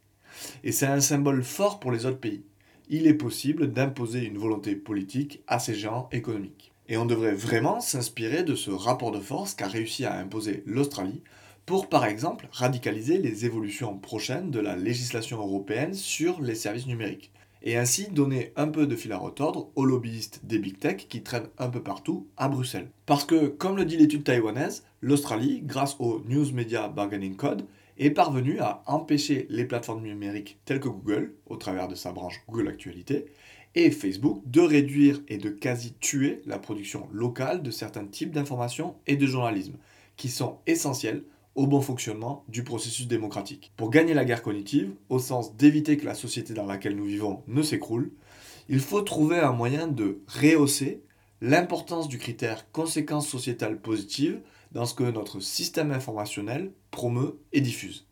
Et 0.64 0.72
c'est 0.72 0.86
un 0.86 1.00
symbole 1.00 1.44
fort 1.44 1.78
pour 1.78 1.92
les 1.92 2.06
autres 2.06 2.20
pays. 2.20 2.42
Il 2.88 3.08
est 3.08 3.14
possible 3.14 3.72
d'imposer 3.72 4.24
une 4.24 4.38
volonté 4.38 4.76
politique 4.76 5.42
à 5.48 5.58
ces 5.58 5.74
géants 5.74 6.08
économiques. 6.12 6.72
Et 6.88 6.96
on 6.96 7.04
devrait 7.06 7.34
vraiment 7.34 7.80
s'inspirer 7.80 8.44
de 8.44 8.54
ce 8.54 8.70
rapport 8.70 9.10
de 9.10 9.18
force 9.18 9.54
qu'a 9.54 9.66
réussi 9.66 10.04
à 10.04 10.16
imposer 10.16 10.62
l'Australie 10.66 11.22
pour, 11.66 11.88
par 11.88 12.04
exemple, 12.04 12.48
radicaliser 12.52 13.18
les 13.18 13.44
évolutions 13.44 13.98
prochaines 13.98 14.52
de 14.52 14.60
la 14.60 14.76
législation 14.76 15.38
européenne 15.38 15.94
sur 15.94 16.40
les 16.40 16.54
services 16.54 16.86
numériques 16.86 17.32
et 17.66 17.76
ainsi 17.76 18.08
donner 18.08 18.52
un 18.54 18.68
peu 18.68 18.86
de 18.86 18.94
fil 18.94 19.10
à 19.12 19.18
retordre 19.18 19.68
aux 19.74 19.84
lobbyistes 19.84 20.42
des 20.44 20.60
big 20.60 20.78
tech 20.78 21.08
qui 21.08 21.24
traînent 21.24 21.48
un 21.58 21.68
peu 21.68 21.82
partout 21.82 22.28
à 22.36 22.48
Bruxelles. 22.48 22.88
Parce 23.06 23.24
que, 23.24 23.48
comme 23.48 23.76
le 23.76 23.84
dit 23.84 23.96
l'étude 23.96 24.22
taïwanaise, 24.22 24.84
l'Australie, 25.00 25.62
grâce 25.64 25.96
au 25.98 26.22
News 26.28 26.52
Media 26.52 26.86
Bargaining 26.86 27.34
Code, 27.34 27.66
est 27.98 28.10
parvenue 28.10 28.58
à 28.60 28.82
empêcher 28.86 29.46
les 29.50 29.64
plateformes 29.64 30.02
numériques 30.02 30.58
telles 30.64 30.80
que 30.80 30.88
Google, 30.88 31.34
au 31.46 31.56
travers 31.56 31.88
de 31.88 31.94
sa 31.94 32.12
branche 32.12 32.42
Google 32.48 32.68
Actualité, 32.68 33.26
et 33.74 33.90
Facebook 33.90 34.42
de 34.46 34.60
réduire 34.60 35.20
et 35.28 35.36
de 35.36 35.50
quasi 35.50 35.92
tuer 36.00 36.40
la 36.46 36.58
production 36.58 37.08
locale 37.12 37.62
de 37.62 37.70
certains 37.70 38.06
types 38.06 38.32
d'informations 38.32 38.96
et 39.06 39.16
de 39.16 39.26
journalisme, 39.26 39.76
qui 40.16 40.28
sont 40.28 40.58
essentiels 40.66 41.22
au 41.54 41.66
bon 41.66 41.80
fonctionnement 41.80 42.44
du 42.48 42.64
processus 42.64 43.06
démocratique. 43.06 43.72
Pour 43.76 43.90
gagner 43.90 44.14
la 44.14 44.24
guerre 44.24 44.42
cognitive, 44.42 44.92
au 45.08 45.18
sens 45.18 45.56
d'éviter 45.56 45.96
que 45.96 46.06
la 46.06 46.14
société 46.14 46.54
dans 46.54 46.66
laquelle 46.66 46.96
nous 46.96 47.04
vivons 47.04 47.42
ne 47.46 47.62
s'écroule, 47.62 48.12
il 48.68 48.80
faut 48.80 49.02
trouver 49.02 49.38
un 49.38 49.52
moyen 49.52 49.86
de 49.86 50.20
rehausser 50.26 51.02
l'importance 51.40 52.08
du 52.08 52.18
critère 52.18 52.70
conséquence 52.72 53.28
sociétale 53.28 53.80
positive 53.80 54.40
dans 54.76 54.84
ce 54.84 54.92
que 54.92 55.04
notre 55.04 55.40
système 55.40 55.90
informationnel 55.90 56.70
promeut 56.90 57.40
et 57.54 57.62
diffuse. 57.62 58.06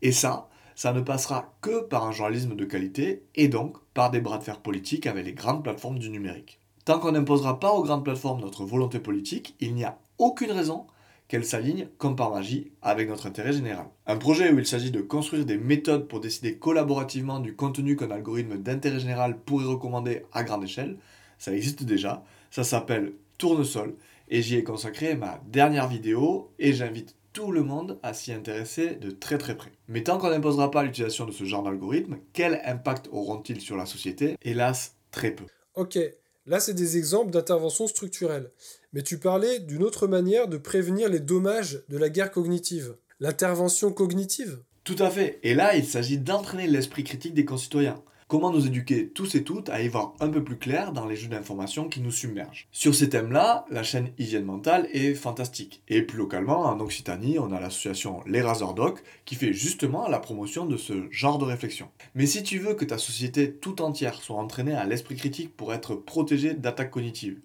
Et 0.00 0.12
ça, 0.12 0.48
ça 0.74 0.94
ne 0.94 1.02
passera 1.02 1.52
que 1.60 1.82
par 1.82 2.06
un 2.06 2.10
journalisme 2.10 2.56
de 2.56 2.64
qualité 2.64 3.22
et 3.34 3.48
donc 3.48 3.76
par 3.92 4.10
des 4.10 4.22
bras 4.22 4.38
de 4.38 4.42
fer 4.42 4.60
politiques 4.60 5.06
avec 5.06 5.26
les 5.26 5.34
grandes 5.34 5.62
plateformes 5.62 5.98
du 5.98 6.08
numérique. 6.08 6.58
Tant 6.86 7.00
qu'on 7.00 7.12
n'imposera 7.12 7.60
pas 7.60 7.72
aux 7.72 7.82
grandes 7.82 8.02
plateformes 8.02 8.40
notre 8.40 8.64
volonté 8.64 8.98
politique, 8.98 9.54
il 9.60 9.74
n'y 9.74 9.84
a 9.84 9.98
aucune 10.16 10.52
raison 10.52 10.86
qu'elle 11.28 11.44
s'aligne 11.44 11.88
comme 11.98 12.16
par 12.16 12.30
magie 12.30 12.72
avec 12.80 13.06
notre 13.06 13.26
intérêt 13.26 13.52
général. 13.52 13.84
Un 14.06 14.16
projet 14.16 14.50
où 14.50 14.58
il 14.58 14.66
s'agit 14.66 14.90
de 14.90 15.02
construire 15.02 15.44
des 15.44 15.58
méthodes 15.58 16.08
pour 16.08 16.20
décider 16.20 16.56
collaborativement 16.56 17.40
du 17.40 17.54
contenu 17.54 17.94
qu'un 17.94 18.10
algorithme 18.10 18.56
d'intérêt 18.56 19.00
général 19.00 19.38
pourrait 19.38 19.66
recommander 19.66 20.22
à 20.32 20.44
grande 20.44 20.64
échelle, 20.64 20.96
ça 21.36 21.52
existe 21.52 21.84
déjà, 21.84 22.24
ça 22.50 22.64
s'appelle 22.64 23.12
Tournesol 23.36 23.94
et 24.30 24.40
j'y 24.40 24.56
ai 24.56 24.64
consacré 24.64 25.14
ma 25.14 25.42
dernière 25.48 25.88
vidéo 25.88 26.52
et 26.58 26.72
j'invite 26.72 27.16
tout 27.32 27.52
le 27.52 27.62
monde 27.62 27.98
à 28.02 28.14
s'y 28.14 28.32
intéresser 28.32 28.94
de 28.94 29.10
très 29.10 29.38
très 29.38 29.56
près. 29.56 29.72
Mais 29.88 30.02
tant 30.02 30.18
qu'on 30.18 30.30
n'imposera 30.30 30.70
pas 30.70 30.82
l'utilisation 30.82 31.26
de 31.26 31.32
ce 31.32 31.44
genre 31.44 31.62
d'algorithme, 31.62 32.18
quel 32.32 32.60
impact 32.64 33.08
auront-ils 33.12 33.60
sur 33.60 33.76
la 33.76 33.86
société? 33.86 34.36
Hélas, 34.42 34.96
très 35.10 35.30
peu. 35.32 35.44
Ok, 35.74 35.98
Là, 36.46 36.58
c'est 36.58 36.74
des 36.74 36.96
exemples 36.96 37.30
d'intervention 37.30 37.86
structurelle. 37.86 38.50
Mais 38.92 39.02
tu 39.02 39.18
parlais 39.18 39.60
d'une 39.60 39.82
autre 39.82 40.06
manière 40.06 40.48
de 40.48 40.56
prévenir 40.56 41.08
les 41.08 41.20
dommages 41.20 41.84
de 41.88 41.98
la 41.98 42.08
guerre 42.08 42.32
cognitive. 42.32 42.96
L'intervention 43.20 43.92
cognitive? 43.92 44.58
Tout 44.82 44.96
à 44.98 45.10
fait. 45.10 45.38
Et 45.42 45.54
là, 45.54 45.76
il 45.76 45.84
s'agit 45.84 46.18
d'entraîner 46.18 46.66
l'esprit 46.66 47.04
critique 47.04 47.34
des 47.34 47.44
concitoyens. 47.44 48.02
Comment 48.30 48.52
nous 48.52 48.64
éduquer 48.64 49.08
tous 49.08 49.34
et 49.34 49.42
toutes 49.42 49.70
à 49.70 49.82
y 49.82 49.88
voir 49.88 50.14
un 50.20 50.28
peu 50.28 50.44
plus 50.44 50.56
clair 50.56 50.92
dans 50.92 51.04
les 51.04 51.16
jeux 51.16 51.26
d'information 51.26 51.88
qui 51.88 52.00
nous 52.00 52.12
submergent. 52.12 52.68
Sur 52.70 52.94
ces 52.94 53.08
thèmes-là, 53.08 53.64
la 53.72 53.82
chaîne 53.82 54.12
Hygiène 54.18 54.44
Mentale 54.44 54.88
est 54.92 55.14
fantastique. 55.14 55.82
Et 55.88 56.02
plus 56.02 56.16
localement, 56.16 56.60
en 56.60 56.78
Occitanie, 56.78 57.40
on 57.40 57.50
a 57.50 57.58
l'association 57.58 58.20
Les 58.26 58.44
Doc 58.76 59.02
qui 59.24 59.34
fait 59.34 59.52
justement 59.52 60.06
la 60.06 60.20
promotion 60.20 60.64
de 60.64 60.76
ce 60.76 61.10
genre 61.10 61.38
de 61.38 61.44
réflexion. 61.44 61.88
Mais 62.14 62.26
si 62.26 62.44
tu 62.44 62.60
veux 62.60 62.74
que 62.74 62.84
ta 62.84 62.98
société 62.98 63.52
tout 63.52 63.82
entière 63.82 64.22
soit 64.22 64.36
entraînée 64.36 64.74
à 64.74 64.84
l'esprit 64.84 65.16
critique 65.16 65.56
pour 65.56 65.74
être 65.74 65.96
protégée 65.96 66.54
d'attaques 66.54 66.92
cognitives, 66.92 67.40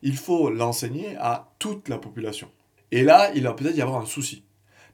il 0.00 0.16
faut 0.16 0.48
l'enseigner 0.48 1.16
à 1.18 1.52
toute 1.58 1.90
la 1.90 1.98
population. 1.98 2.48
Et 2.92 3.02
là, 3.02 3.30
il 3.34 3.42
va 3.42 3.52
peut-être 3.52 3.76
y 3.76 3.82
avoir 3.82 4.00
un 4.00 4.06
souci. 4.06 4.42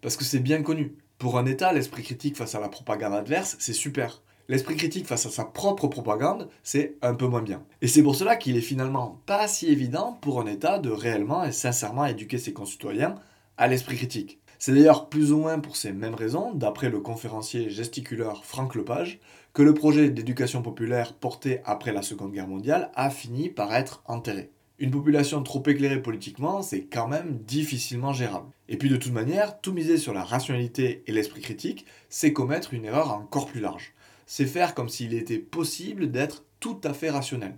Parce 0.01 0.17
que 0.17 0.25
c'est 0.25 0.41
bien 0.41 0.65
connu. 0.65 0.97
Pour 1.19 1.39
un 1.39 1.47
État, 1.47 1.73
l'esprit 1.73 2.03
critique 2.03 2.37
face 2.37 2.57
à 2.57 2.61
la 2.61 2.69
propagande 2.69 3.15
adverse, 3.15 3.55
c'est 3.61 3.73
super 3.73 4.23
l'esprit 4.49 4.77
critique 4.77 5.07
face 5.07 5.27
à 5.27 5.31
sa 5.31 5.45
propre 5.45 5.89
propagande, 5.89 6.49
c'est 6.63 6.97
un 7.03 7.15
peu 7.15 7.27
moins 7.27 7.43
bien. 7.43 7.63
Et 7.83 7.89
c'est 7.89 8.03
pour 8.03 8.17
cela 8.17 8.37
qu'il 8.37 8.57
est 8.57 8.61
finalement 8.61 9.21
pas 9.27 9.49
si 9.49 9.67
évident 9.67 10.19
pour 10.21 10.41
un 10.41 10.47
État 10.47 10.79
de 10.79 10.91
réellement 10.91 11.45
et 11.45 11.53
sincèrement 11.53 12.07
éduquer 12.07 12.39
ses 12.39 12.53
concitoyens 12.53 13.17
à 13.57 13.69
l'esprit 13.69 13.97
critique. 13.97 14.41
C'est 14.59 14.73
d'ailleurs 14.73 15.09
plus 15.09 15.33
ou 15.33 15.39
moins 15.39 15.59
pour 15.59 15.77
ces 15.77 15.93
mêmes 15.93 16.15
raisons, 16.15 16.53
d'après 16.55 16.89
le 16.89 17.01
conférencier 17.01 17.69
gesticuleur 17.69 18.45
Franck 18.45 18.75
Lepage, 18.75 19.21
que 19.53 19.63
le 19.63 19.75
projet 19.75 20.11
d'éducation 20.11 20.63
populaire 20.63 21.15
porté 21.15 21.61
après 21.65 21.93
la 21.93 22.03
Seconde 22.03 22.33
Guerre 22.33 22.49
mondiale 22.49 22.91
a 22.95 23.11
fini 23.11 23.49
par 23.49 23.75
être 23.75 24.03
enterré. 24.07 24.51
Une 24.79 24.91
population 24.91 25.43
trop 25.43 25.63
éclairée 25.67 26.03
politiquement, 26.03 26.61
c'est 26.61 26.83
quand 26.83 27.09
même 27.09 27.39
difficilement 27.47 28.13
gérable. 28.13 28.51
Et 28.69 28.77
puis 28.77 28.91
de 28.91 28.97
toute 28.97 29.13
manière, 29.13 29.59
tout 29.61 29.73
miser 29.73 29.97
sur 29.97 30.13
la 30.13 30.23
rationalité 30.23 31.03
et 31.07 31.13
l'esprit 31.13 31.41
critique, 31.41 31.87
c'est 32.11 32.35
commettre 32.35 32.75
une 32.75 32.85
erreur 32.85 33.13
encore 33.13 33.47
plus 33.47 33.61
large 33.61 33.95
c'est 34.27 34.47
faire 34.47 34.75
comme 34.75 34.89
s'il 34.89 35.15
était 35.15 35.39
possible 35.39 36.11
d'être 36.11 36.45
tout 36.61 36.81
à 36.85 36.93
fait 36.93 37.11
rationnel. 37.11 37.57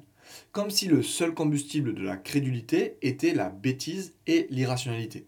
Comme 0.53 0.71
si 0.71 0.87
le 0.87 1.03
seul 1.03 1.35
combustible 1.35 1.95
de 1.95 2.03
la 2.03 2.17
crédulité 2.17 2.97
était 3.03 3.35
la 3.35 3.49
bêtise 3.49 4.15
et 4.27 4.47
l'irrationalité. 4.51 5.27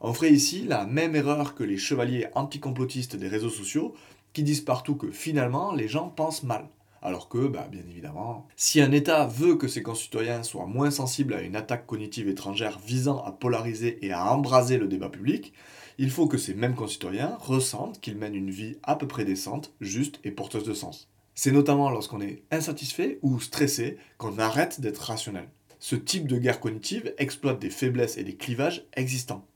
On 0.00 0.14
ferait 0.14 0.32
ici 0.32 0.64
la 0.64 0.86
même 0.86 1.14
erreur 1.14 1.54
que 1.54 1.64
les 1.64 1.76
chevaliers 1.76 2.28
anticomplotistes 2.34 3.16
des 3.16 3.28
réseaux 3.28 3.50
sociaux 3.50 3.94
qui 4.32 4.42
disent 4.42 4.60
partout 4.60 4.94
que 4.94 5.10
finalement 5.10 5.74
les 5.74 5.88
gens 5.88 6.08
pensent 6.08 6.44
mal. 6.44 6.68
Alors 7.00 7.28
que, 7.28 7.46
bah, 7.46 7.68
bien 7.70 7.82
évidemment, 7.88 8.48
si 8.56 8.80
un 8.80 8.90
État 8.90 9.26
veut 9.26 9.54
que 9.54 9.68
ses 9.68 9.82
concitoyens 9.82 10.42
soient 10.42 10.66
moins 10.66 10.90
sensibles 10.90 11.34
à 11.34 11.42
une 11.42 11.54
attaque 11.54 11.86
cognitive 11.86 12.28
étrangère 12.28 12.80
visant 12.84 13.22
à 13.22 13.30
polariser 13.30 14.04
et 14.04 14.12
à 14.12 14.32
embraser 14.32 14.78
le 14.78 14.88
débat 14.88 15.08
public, 15.08 15.52
il 15.98 16.10
faut 16.10 16.28
que 16.28 16.38
ces 16.38 16.54
mêmes 16.54 16.76
concitoyens 16.76 17.36
ressentent 17.40 18.00
qu'ils 18.00 18.16
mènent 18.16 18.36
une 18.36 18.50
vie 18.50 18.76
à 18.84 18.94
peu 18.94 19.08
près 19.08 19.24
décente, 19.24 19.74
juste 19.80 20.20
et 20.22 20.30
porteuse 20.30 20.64
de 20.64 20.74
sens. 20.74 21.08
C'est 21.34 21.52
notamment 21.52 21.90
lorsqu'on 21.90 22.20
est 22.20 22.42
insatisfait 22.50 23.18
ou 23.22 23.40
stressé 23.40 23.98
qu'on 24.16 24.38
arrête 24.38 24.80
d'être 24.80 24.98
rationnel. 24.98 25.48
Ce 25.80 25.96
type 25.96 26.26
de 26.26 26.38
guerre 26.38 26.60
cognitive 26.60 27.14
exploite 27.18 27.60
des 27.60 27.70
faiblesses 27.70 28.16
et 28.16 28.24
des 28.24 28.36
clivages 28.36 28.86
existants. 28.94 29.46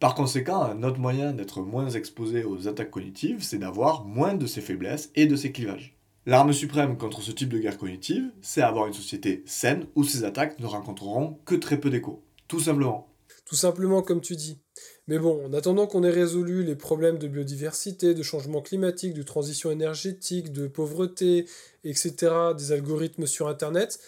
Par 0.00 0.14
conséquent, 0.14 0.62
un 0.62 0.82
autre 0.82 0.98
moyen 0.98 1.32
d'être 1.32 1.62
moins 1.62 1.90
exposé 1.90 2.44
aux 2.44 2.66
attaques 2.66 2.90
cognitives, 2.90 3.42
c'est 3.42 3.58
d'avoir 3.58 4.04
moins 4.04 4.34
de 4.34 4.46
ces 4.46 4.60
faiblesses 4.60 5.10
et 5.14 5.26
de 5.26 5.36
ces 5.36 5.52
clivages. 5.52 5.96
L'arme 6.26 6.52
suprême 6.52 6.96
contre 6.96 7.22
ce 7.22 7.30
type 7.30 7.48
de 7.48 7.58
guerre 7.58 7.78
cognitive, 7.78 8.30
c'est 8.42 8.62
avoir 8.62 8.86
une 8.86 8.92
société 8.92 9.42
saine 9.46 9.86
où 9.94 10.04
ces 10.04 10.24
attaques 10.24 10.58
ne 10.58 10.66
rencontreront 10.66 11.38
que 11.44 11.54
très 11.54 11.80
peu 11.80 11.90
d'écho. 11.90 12.22
Tout 12.48 12.60
simplement. 12.60 13.08
Tout 13.46 13.56
simplement 13.56 14.02
comme 14.02 14.20
tu 14.20 14.36
dis. 14.36 14.60
Mais 15.08 15.18
bon, 15.18 15.42
en 15.46 15.54
attendant 15.54 15.86
qu'on 15.86 16.04
ait 16.04 16.10
résolu 16.10 16.62
les 16.62 16.76
problèmes 16.76 17.16
de 17.16 17.28
biodiversité, 17.28 18.12
de 18.12 18.22
changement 18.22 18.60
climatique, 18.60 19.14
de 19.14 19.22
transition 19.22 19.70
énergétique, 19.70 20.52
de 20.52 20.68
pauvreté, 20.68 21.46
etc., 21.82 22.30
des 22.56 22.72
algorithmes 22.72 23.26
sur 23.26 23.48
Internet, 23.48 23.98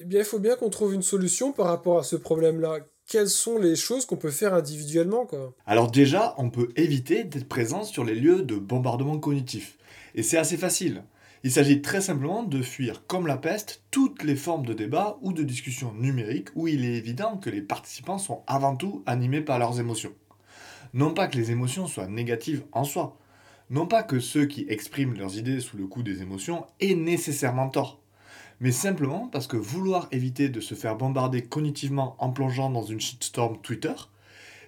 eh 0.00 0.04
bien 0.04 0.18
il 0.18 0.24
faut 0.24 0.40
bien 0.40 0.56
qu'on 0.56 0.70
trouve 0.70 0.92
une 0.92 1.02
solution 1.02 1.52
par 1.52 1.66
rapport 1.66 2.00
à 2.00 2.02
ce 2.02 2.16
problème-là. 2.16 2.80
Quelles 3.06 3.28
sont 3.28 3.58
les 3.58 3.76
choses 3.76 4.06
qu'on 4.06 4.16
peut 4.16 4.32
faire 4.32 4.54
individuellement 4.54 5.24
quoi? 5.24 5.54
Alors 5.66 5.88
déjà, 5.88 6.34
on 6.36 6.50
peut 6.50 6.70
éviter 6.74 7.22
d'être 7.22 7.48
présent 7.48 7.84
sur 7.84 8.02
les 8.02 8.16
lieux 8.16 8.42
de 8.42 8.56
bombardement 8.56 9.18
cognitif. 9.18 9.78
Et 10.16 10.24
c'est 10.24 10.38
assez 10.38 10.56
facile. 10.56 11.04
Il 11.44 11.52
s'agit 11.52 11.80
très 11.80 12.00
simplement 12.00 12.42
de 12.42 12.60
fuir 12.60 13.06
comme 13.06 13.28
la 13.28 13.36
peste 13.36 13.82
toutes 13.92 14.24
les 14.24 14.34
formes 14.34 14.66
de 14.66 14.72
débat 14.72 15.18
ou 15.20 15.32
de 15.32 15.44
discussion 15.44 15.92
numérique 15.92 16.48
où 16.56 16.66
il 16.66 16.84
est 16.84 16.96
évident 16.96 17.36
que 17.36 17.50
les 17.50 17.62
participants 17.62 18.18
sont 18.18 18.42
avant 18.48 18.74
tout 18.74 19.04
animés 19.06 19.42
par 19.42 19.60
leurs 19.60 19.78
émotions. 19.78 20.14
Non 20.94 21.12
pas 21.12 21.26
que 21.26 21.36
les 21.36 21.50
émotions 21.50 21.88
soient 21.88 22.06
négatives 22.06 22.64
en 22.70 22.84
soi, 22.84 23.18
non 23.68 23.86
pas 23.86 24.04
que 24.04 24.20
ceux 24.20 24.46
qui 24.46 24.64
expriment 24.68 25.18
leurs 25.18 25.36
idées 25.36 25.58
sous 25.58 25.76
le 25.76 25.88
coup 25.88 26.04
des 26.04 26.22
émotions 26.22 26.66
aient 26.78 26.94
nécessairement 26.94 27.68
tort, 27.68 28.00
mais 28.60 28.70
simplement 28.70 29.28
parce 29.32 29.48
que 29.48 29.56
vouloir 29.56 30.06
éviter 30.12 30.48
de 30.48 30.60
se 30.60 30.76
faire 30.76 30.96
bombarder 30.96 31.42
cognitivement 31.42 32.14
en 32.20 32.30
plongeant 32.30 32.70
dans 32.70 32.84
une 32.84 33.00
shitstorm 33.00 33.60
Twitter, 33.60 33.94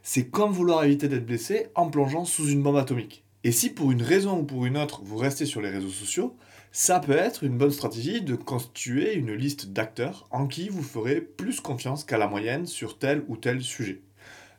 c'est 0.02 0.28
comme 0.28 0.50
vouloir 0.50 0.82
éviter 0.82 1.06
d'être 1.06 1.26
blessé 1.26 1.68
en 1.76 1.88
plongeant 1.90 2.24
sous 2.24 2.48
une 2.48 2.62
bombe 2.62 2.76
atomique. 2.76 3.24
Et 3.44 3.52
si 3.52 3.70
pour 3.70 3.92
une 3.92 4.02
raison 4.02 4.40
ou 4.40 4.42
pour 4.42 4.66
une 4.66 4.76
autre 4.76 5.02
vous 5.04 5.18
restez 5.18 5.46
sur 5.46 5.62
les 5.62 5.70
réseaux 5.70 5.88
sociaux, 5.88 6.36
Ça 6.78 7.00
peut 7.00 7.16
être 7.16 7.42
une 7.42 7.56
bonne 7.56 7.70
stratégie 7.70 8.20
de 8.20 8.34
constituer 8.34 9.14
une 9.14 9.32
liste 9.32 9.68
d'acteurs 9.68 10.28
en 10.30 10.46
qui 10.46 10.68
vous 10.68 10.82
ferez 10.82 11.22
plus 11.22 11.60
confiance 11.60 12.04
qu'à 12.04 12.18
la 12.18 12.28
moyenne 12.28 12.66
sur 12.66 12.98
tel 12.98 13.24
ou 13.28 13.38
tel 13.38 13.62
sujet. 13.62 14.02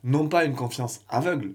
Non 0.03 0.27
pas 0.27 0.45
une 0.45 0.55
confiance 0.55 1.01
aveugle, 1.09 1.53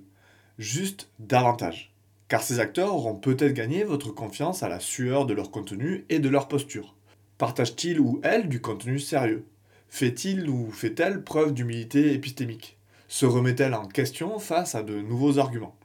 juste 0.58 1.10
davantage. 1.18 1.92
Car 2.28 2.42
ces 2.42 2.60
acteurs 2.60 2.94
auront 2.94 3.14
peut-être 3.14 3.52
gagné 3.52 3.84
votre 3.84 4.10
confiance 4.10 4.62
à 4.62 4.68
la 4.68 4.80
sueur 4.80 5.26
de 5.26 5.34
leur 5.34 5.50
contenu 5.50 6.04
et 6.08 6.18
de 6.18 6.28
leur 6.28 6.48
posture. 6.48 6.94
Partage-t-il 7.38 8.00
ou 8.00 8.20
elle 8.22 8.48
du 8.48 8.60
contenu 8.60 8.98
sérieux? 8.98 9.44
Fait-il 9.88 10.48
ou 10.48 10.70
fait-elle 10.70 11.22
preuve 11.22 11.52
d'humilité 11.52 12.12
épistémique? 12.14 12.78
Se 13.08 13.26
remet-elle 13.26 13.74
en 13.74 13.86
question 13.86 14.38
face 14.38 14.74
à 14.74 14.82
de 14.82 15.00
nouveaux 15.00 15.38
arguments? 15.38 15.76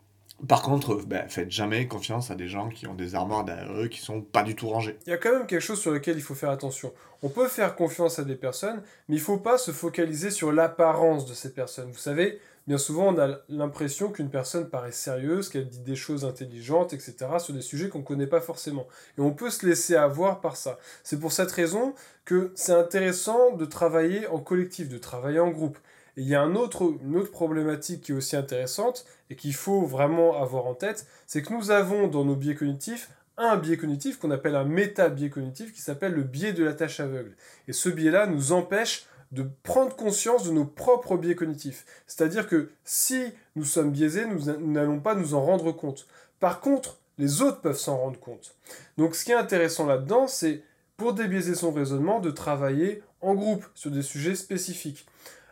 Par 0.46 0.62
contre, 0.62 1.02
ben, 1.08 1.28
faites 1.30 1.50
jamais 1.50 1.88
confiance 1.88 2.30
à 2.30 2.36
des 2.36 2.48
gens 2.48 2.70
qui 2.70 2.86
ont 2.86 2.94
des 2.94 3.16
armoires 3.16 3.44
derrière 3.44 3.74
eux 3.74 3.88
qui 3.88 4.00
sont 4.00 4.22
pas 4.22 4.44
du 4.44 4.56
tout 4.56 4.70
rangées. 4.70 4.98
Il 5.08 5.10
y 5.10 5.14
a 5.14 5.18
quand 5.18 5.32
même 5.32 5.48
quelque 5.48 5.62
chose 5.62 5.80
sur 5.80 5.92
lequel 5.92 6.16
il 6.16 6.22
faut 6.22 6.36
faire 6.36 6.52
attention. 6.52 6.94
On 7.24 7.30
peut 7.30 7.48
faire 7.48 7.76
confiance 7.76 8.20
à 8.20 8.24
des 8.24 8.36
personnes, 8.36 8.84
mais 9.08 9.16
il 9.16 9.22
faut 9.22 9.38
pas 9.38 9.58
se 9.58 9.72
focaliser 9.72 10.30
sur 10.30 10.52
l'apparence 10.52 11.26
de 11.26 11.34
ces 11.34 11.54
personnes. 11.54 11.90
Vous 11.90 11.98
savez, 11.98 12.40
bien 12.68 12.78
souvent 12.78 13.08
on 13.08 13.18
a 13.18 13.40
l'impression 13.50 14.12
qu'une 14.12 14.30
personne 14.30 14.70
paraît 14.70 14.92
sérieuse, 14.92 15.50
qu'elle 15.50 15.68
dit 15.68 15.80
des 15.80 15.96
choses 15.96 16.24
intelligentes, 16.24 16.94
etc., 16.94 17.16
sur 17.40 17.56
des 17.56 17.62
sujets 17.62 17.90
qu'on 17.90 18.00
ne 18.00 18.04
connaît 18.04 18.28
pas 18.28 18.42
forcément. 18.42 18.88
Et 19.18 19.22
on 19.22 19.32
peut 19.32 19.50
se 19.50 19.66
laisser 19.66 19.96
avoir 19.96 20.40
par 20.40 20.56
ça. 20.56 20.78
C'est 21.04 21.20
pour 21.20 21.32
cette 21.32 21.52
raison 21.52 21.96
que 22.26 22.52
c'est 22.54 22.74
intéressant 22.74 23.56
de 23.56 23.66
travailler 23.66 24.28
en 24.28 24.40
collectif, 24.40 24.88
de 24.88 25.00
travailler 25.00 25.40
en 25.40 25.50
groupe. 25.50 25.80
Et 26.18 26.22
il 26.22 26.28
y 26.28 26.36
a 26.36 26.42
une 26.42 26.58
autre 26.58 27.32
problématique 27.32 28.02
qui 28.02 28.12
est 28.12 28.16
aussi 28.16 28.36
intéressante 28.36 29.06
et 29.30 29.36
qu'il 29.36 29.54
faut 29.54 29.84
vraiment 29.84 30.42
avoir 30.42 30.66
en 30.66 30.74
tête, 30.74 31.06
c'est 31.28 31.44
que 31.44 31.54
nous 31.54 31.72
avons 31.72 32.08
dans 32.08 32.26
nos 32.26 32.36
biais 32.36 32.56
cognitifs 32.56 33.12
un 33.38 33.56
biais 33.56 33.78
cognitif 33.78 34.18
qu'on 34.18 34.32
appelle 34.32 34.56
un 34.56 34.64
méta-biais 34.64 35.30
cognitif 35.30 35.72
qui 35.72 35.82
s'appelle 35.82 36.14
le 36.14 36.24
biais 36.24 36.54
de 36.54 36.64
la 36.64 36.74
tâche 36.74 37.00
aveugle. 37.00 37.36
Et 37.68 37.74
ce 37.74 37.88
biais-là 37.90 38.26
nous 38.26 38.52
empêche 38.52 39.06
de 39.32 39.46
prendre 39.62 39.96
conscience 39.96 40.44
de 40.44 40.52
nos 40.52 40.66
propres 40.66 41.18
biais 41.18 41.36
cognitifs. 41.36 41.86
C'est-à-dire 42.08 42.48
que 42.48 42.72
si 42.84 43.26
nous 43.56 43.66
sommes 43.66 43.92
biaisés, 43.92 44.26
nous 44.26 44.72
n'allons 44.72 45.00
pas 45.00 45.14
nous 45.14 45.36
en 45.36 45.42
rendre 45.42 45.72
compte. 45.72 46.08
Par 46.40 46.62
contre, 46.62 46.98
les 47.20 47.42
autres 47.44 47.62
peuvent 47.62 47.78
s'en 47.78 47.98
rendre 47.98 48.20
compte. 48.20 48.56
Donc 48.98 49.16
ce 49.16 49.24
qui 49.24 49.32
est 49.32 49.36
intéressant 49.36 49.86
là-dedans, 49.86 50.28
c'est 50.28 50.64
pour 50.96 51.14
débiaiser 51.14 51.54
son 51.54 51.72
raisonnement, 51.72 52.20
de 52.20 52.32
travailler 52.32 53.04
en 53.22 53.36
groupe 53.36 53.66
sur 53.76 53.92
des 53.92 54.02
sujets 54.02 54.36
spécifiques. 54.36 55.06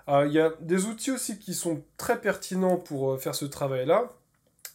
Il 0.08 0.32
y 0.32 0.40
a 0.40 0.54
des 0.60 0.86
outils 0.86 1.12
aussi 1.12 1.40
qui 1.40 1.56
sont 1.56 1.82
très 1.98 2.22
pertinents 2.22 2.78
pour 2.78 3.14
euh, 3.14 3.18
faire 3.18 3.34
ce 3.34 3.46
travail-là, 3.46 4.14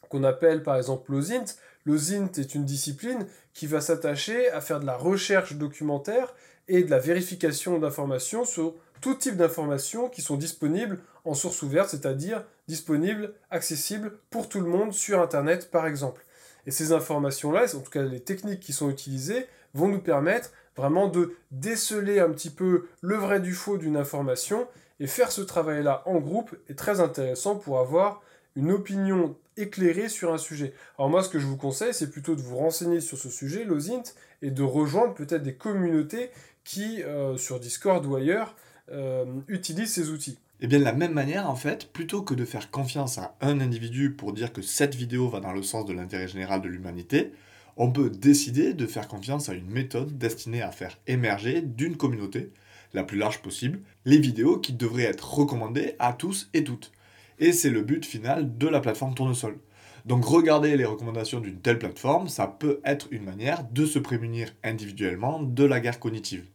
qu'on 0.09 0.25
appelle 0.25 0.63
par 0.65 0.77
exemple 0.77 1.13
l'OSINT. 1.13 1.45
L'OSINT 1.87 2.33
est 2.39 2.55
une 2.55 2.65
discipline 2.65 3.27
qui 3.55 3.69
va 3.69 3.81
s'attacher 3.81 4.51
à 4.51 4.61
faire 4.61 4.81
de 4.81 4.87
la 4.87 4.97
recherche 4.97 5.55
documentaire 5.55 6.35
et 6.67 6.83
de 6.83 6.91
la 6.91 6.99
vérification 6.99 7.79
d'informations 7.79 8.45
sur 8.45 8.75
tout 9.01 9.15
type 9.15 9.37
d'informations 9.37 10.09
qui 10.09 10.21
sont 10.21 10.37
disponibles 10.37 11.01
en 11.25 11.35
source 11.35 11.63
ouverte, 11.63 11.91
c'est-à-dire 11.91 12.45
disponibles, 12.67 13.33
accessibles 13.51 14.19
pour 14.31 14.49
tout 14.49 14.61
le 14.61 14.69
monde 14.69 14.93
sur 14.93 15.21
Internet 15.21 15.71
par 15.71 15.87
exemple. 15.87 16.25
Et 16.67 16.73
ces 16.73 16.93
informations-là, 16.93 17.75
en 17.75 17.81
tout 17.81 17.91
cas 17.91 18.03
les 18.03 18.21
techniques 18.21 18.61
qui 18.61 18.73
sont 18.73 18.91
utilisées, 18.91 19.47
vont 19.75 19.89
nous 19.89 20.01
permettre 20.01 20.51
vraiment 20.77 21.09
de 21.09 21.37
déceler 21.51 22.19
un 22.19 22.31
petit 22.31 22.51
peu 22.51 22.89
le 23.01 23.17
vrai 23.17 23.41
du 23.41 23.55
faux 23.55 23.79
d'une 23.79 23.97
information 23.97 24.67
et 25.01 25.07
faire 25.07 25.33
ce 25.33 25.41
travail-là 25.41 26.03
en 26.07 26.21
groupe 26.21 26.55
est 26.69 26.79
très 26.79 27.01
intéressant 27.01 27.57
pour 27.57 27.81
avoir 27.81 28.23
une 28.55 28.71
opinion 28.71 29.37
éclairée 29.57 30.09
sur 30.09 30.33
un 30.33 30.39
sujet. 30.39 30.75
Alors 30.99 31.11
moi, 31.11 31.23
ce 31.23 31.29
que 31.29 31.39
je 31.39 31.47
vous 31.47 31.57
conseille, 31.57 31.95
c'est 31.95 32.11
plutôt 32.11 32.37
de 32.37 32.43
vous 32.43 32.57
renseigner 32.57 33.01
sur 33.01 33.19
ce 33.19 33.31
sujet, 33.31 33.65
l'OSINT, 33.65 34.15
et 34.43 34.51
de 34.51 34.63
rejoindre 34.63 35.15
peut-être 35.15 35.43
des 35.43 35.55
communautés 35.55 36.31
qui, 36.65 37.03
euh, 37.03 37.37
sur 37.37 37.59
Discord 37.59 38.05
ou 38.07 38.15
ailleurs, 38.17 38.55
euh, 38.93 39.25
utilisent 39.49 39.95
ces 39.95 40.11
outils. 40.11 40.39
Et 40.61 40.65
eh 40.65 40.67
bien 40.67 40.79
de 40.79 40.85
la 40.85 40.93
même 40.93 41.15
manière, 41.15 41.49
en 41.49 41.57
fait, 41.57 41.91
plutôt 41.91 42.21
que 42.21 42.35
de 42.35 42.45
faire 42.45 42.71
confiance 42.71 43.17
à 43.17 43.35
un 43.41 43.61
individu 43.61 44.11
pour 44.11 44.35
dire 44.35 44.53
que 44.53 44.61
cette 44.61 44.95
vidéo 44.95 45.31
va 45.31 45.41
dans 45.41 45.53
le 45.53 45.63
sens 45.63 45.87
de 45.87 45.95
l'intérêt 45.95 46.29
général 46.29 46.61
de 46.61 46.69
l'humanité, 46.69 47.33
on 47.79 47.91
peut 47.91 48.11
décider 48.11 48.75
de 48.75 48.87
faire 48.87 49.09
confiance 49.09 49.49
à 49.49 49.55
une 49.55 49.71
méthode 49.71 50.19
destinée 50.19 50.61
à 50.61 50.71
faire 50.71 50.99
émerger 51.07 51.63
d'une 51.63 51.97
communauté 51.97 52.51
la 52.93 53.05
plus 53.05 53.19
large 53.19 53.43
possible, 53.43 53.81
les 54.05 54.19
vidéos 54.19 54.59
qui 54.59 54.73
devraient 54.73 55.05
être 55.05 55.35
recommandées 55.35 55.95
à 55.99 56.13
tous 56.13 56.51
et 56.55 56.65
toutes. 56.65 56.93
Et 57.39 57.53
c'est 57.53 57.71
le 57.71 57.83
but 57.83 58.05
final 58.05 58.59
de 58.59 58.69
la 58.69 58.81
plateforme 58.81 59.15
Tournesol. 59.15 59.59
Donc 60.07 60.25
regarder 60.25 60.77
les 60.77 60.85
recommandations 60.85 61.41
d'une 61.41 61.61
telle 61.61 61.79
plateforme, 61.79 62.29
ça 62.29 62.47
peut 62.47 62.81
être 62.85 63.09
une 63.11 63.25
manière 63.25 63.65
de 63.65 63.85
se 63.85 63.99
prémunir 63.99 64.51
individuellement 64.65 65.43
de 65.43 65.65
la 65.65 65.81
guerre 65.81 66.01
cognitive. 66.01 66.47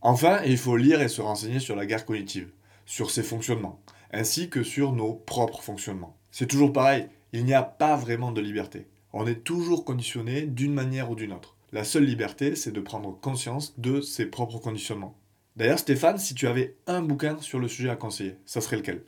Enfin, 0.00 0.40
il 0.44 0.58
faut 0.58 0.76
lire 0.76 1.00
et 1.00 1.08
se 1.08 1.22
renseigner 1.22 1.60
sur 1.60 1.76
la 1.76 1.86
guerre 1.86 2.04
cognitive, 2.04 2.50
sur 2.86 3.10
ses 3.10 3.22
fonctionnements, 3.22 3.80
ainsi 4.12 4.50
que 4.50 4.62
sur 4.62 4.92
nos 4.92 5.14
propres 5.14 5.62
fonctionnements. 5.62 6.16
C'est 6.30 6.48
toujours 6.48 6.72
pareil, 6.72 7.06
il 7.32 7.44
n'y 7.44 7.54
a 7.54 7.62
pas 7.62 7.96
vraiment 7.96 8.32
de 8.32 8.40
liberté. 8.40 8.88
On 9.12 9.26
est 9.26 9.44
toujours 9.44 9.84
conditionné 9.84 10.42
d'une 10.42 10.74
manière 10.74 11.10
ou 11.10 11.14
d'une 11.14 11.32
autre. 11.32 11.56
La 11.72 11.84
seule 11.84 12.04
liberté, 12.04 12.56
c'est 12.56 12.72
de 12.72 12.80
prendre 12.80 13.18
conscience 13.20 13.78
de 13.78 14.00
ses 14.00 14.26
propres 14.26 14.58
conditionnements. 14.58 15.16
D'ailleurs, 15.56 15.78
Stéphane, 15.78 16.18
si 16.18 16.34
tu 16.34 16.46
avais 16.46 16.76
un 16.86 17.02
bouquin 17.02 17.38
sur 17.40 17.58
le 17.58 17.68
sujet 17.68 17.90
à 17.90 17.96
conseiller, 17.96 18.36
ça 18.46 18.60
serait 18.60 18.76
lequel? 18.76 19.02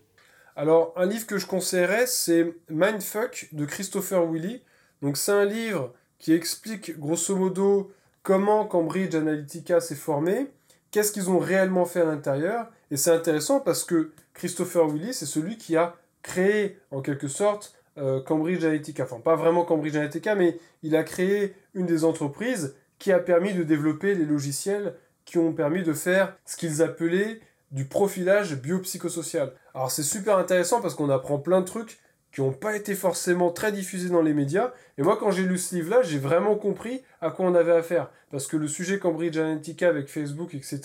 Alors, 0.57 0.93
un 0.97 1.07
livre 1.07 1.27
que 1.27 1.39
je 1.39 1.47
conseillerais, 1.47 2.07
c'est 2.07 2.55
Mindfuck 2.69 3.49
de 3.53 3.65
Christopher 3.65 4.31
Willy. 4.31 4.63
Donc, 5.03 5.17
c'est 5.17 5.33
un 5.33 5.45
livre 5.45 5.93
qui 6.19 6.33
explique 6.33 6.99
grosso 6.99 7.35
modo 7.35 7.93
comment 8.23 8.65
Cambridge 8.65 9.15
Analytica 9.15 9.81
s'est 9.81 9.95
formé, 9.95 10.47
qu'est-ce 10.91 11.13
qu'ils 11.13 11.31
ont 11.31 11.39
réellement 11.39 11.85
fait 11.85 12.03
à 12.03 12.05
l'intérieur. 12.05 12.69
Et 12.91 12.97
c'est 12.97 13.11
intéressant 13.11 13.61
parce 13.61 13.85
que 13.85 14.13
Christopher 14.33 14.87
Willy, 14.89 15.13
c'est 15.13 15.27
celui 15.27 15.59
qui 15.59 15.77
a 15.77 15.97
créé 16.23 16.79
en 16.91 17.03
quelque 17.03 17.29
sorte 17.29 17.75
euh, 17.99 18.21
Cambridge 18.23 18.65
Analytica. 18.65 19.05
Enfin, 19.05 19.21
pas 19.21 19.37
vraiment 19.37 19.65
Cambridge 19.65 19.97
Analytica, 19.97 20.35
mais 20.35 20.59
il 20.83 20.95
a 20.95 21.03
créé 21.03 21.55
une 21.75 21.87
des 21.87 22.05
entreprises 22.05 22.75
qui 22.99 23.13
a 23.13 23.19
permis 23.19 23.53
de 23.53 23.63
développer 23.63 24.15
les 24.15 24.25
logiciels 24.25 24.95
qui 25.25 25.39
ont 25.39 25.53
permis 25.53 25.83
de 25.83 25.93
faire 25.93 26.37
ce 26.45 26.57
qu'ils 26.57 26.83
appelaient 26.83 27.41
du 27.71 27.87
profilage 27.87 28.57
biopsychosocial. 28.57 29.53
Alors 29.75 29.91
c'est 29.91 30.03
super 30.03 30.39
intéressant 30.39 30.81
parce 30.81 30.95
qu'on 30.95 31.11
apprend 31.11 31.39
plein 31.39 31.61
de 31.61 31.67
trucs 31.67 31.99
qui 32.35 32.41
n'ont 32.41 32.53
pas 32.53 32.75
été 32.75 32.97
forcément 32.97 33.53
très 33.53 33.71
diffusés 33.71 34.09
dans 34.09 34.21
les 34.21 34.35
médias. 34.35 34.73
Et 34.99 35.03
moi, 35.03 35.17
quand 35.17 35.31
j'ai 35.31 35.45
lu 35.45 35.57
ce 35.57 35.77
livre-là, 35.77 36.03
j'ai 36.03 36.19
vraiment 36.19 36.57
compris 36.57 37.03
à 37.21 37.31
quoi 37.31 37.47
on 37.47 37.55
avait 37.55 37.71
affaire. 37.71 38.11
Parce 38.33 38.49
que 38.49 38.57
le 38.57 38.67
sujet 38.67 38.99
Cambridge 38.99 39.37
Analytica 39.37 39.89
avec 39.89 40.09
Facebook, 40.09 40.53
etc., 40.53 40.81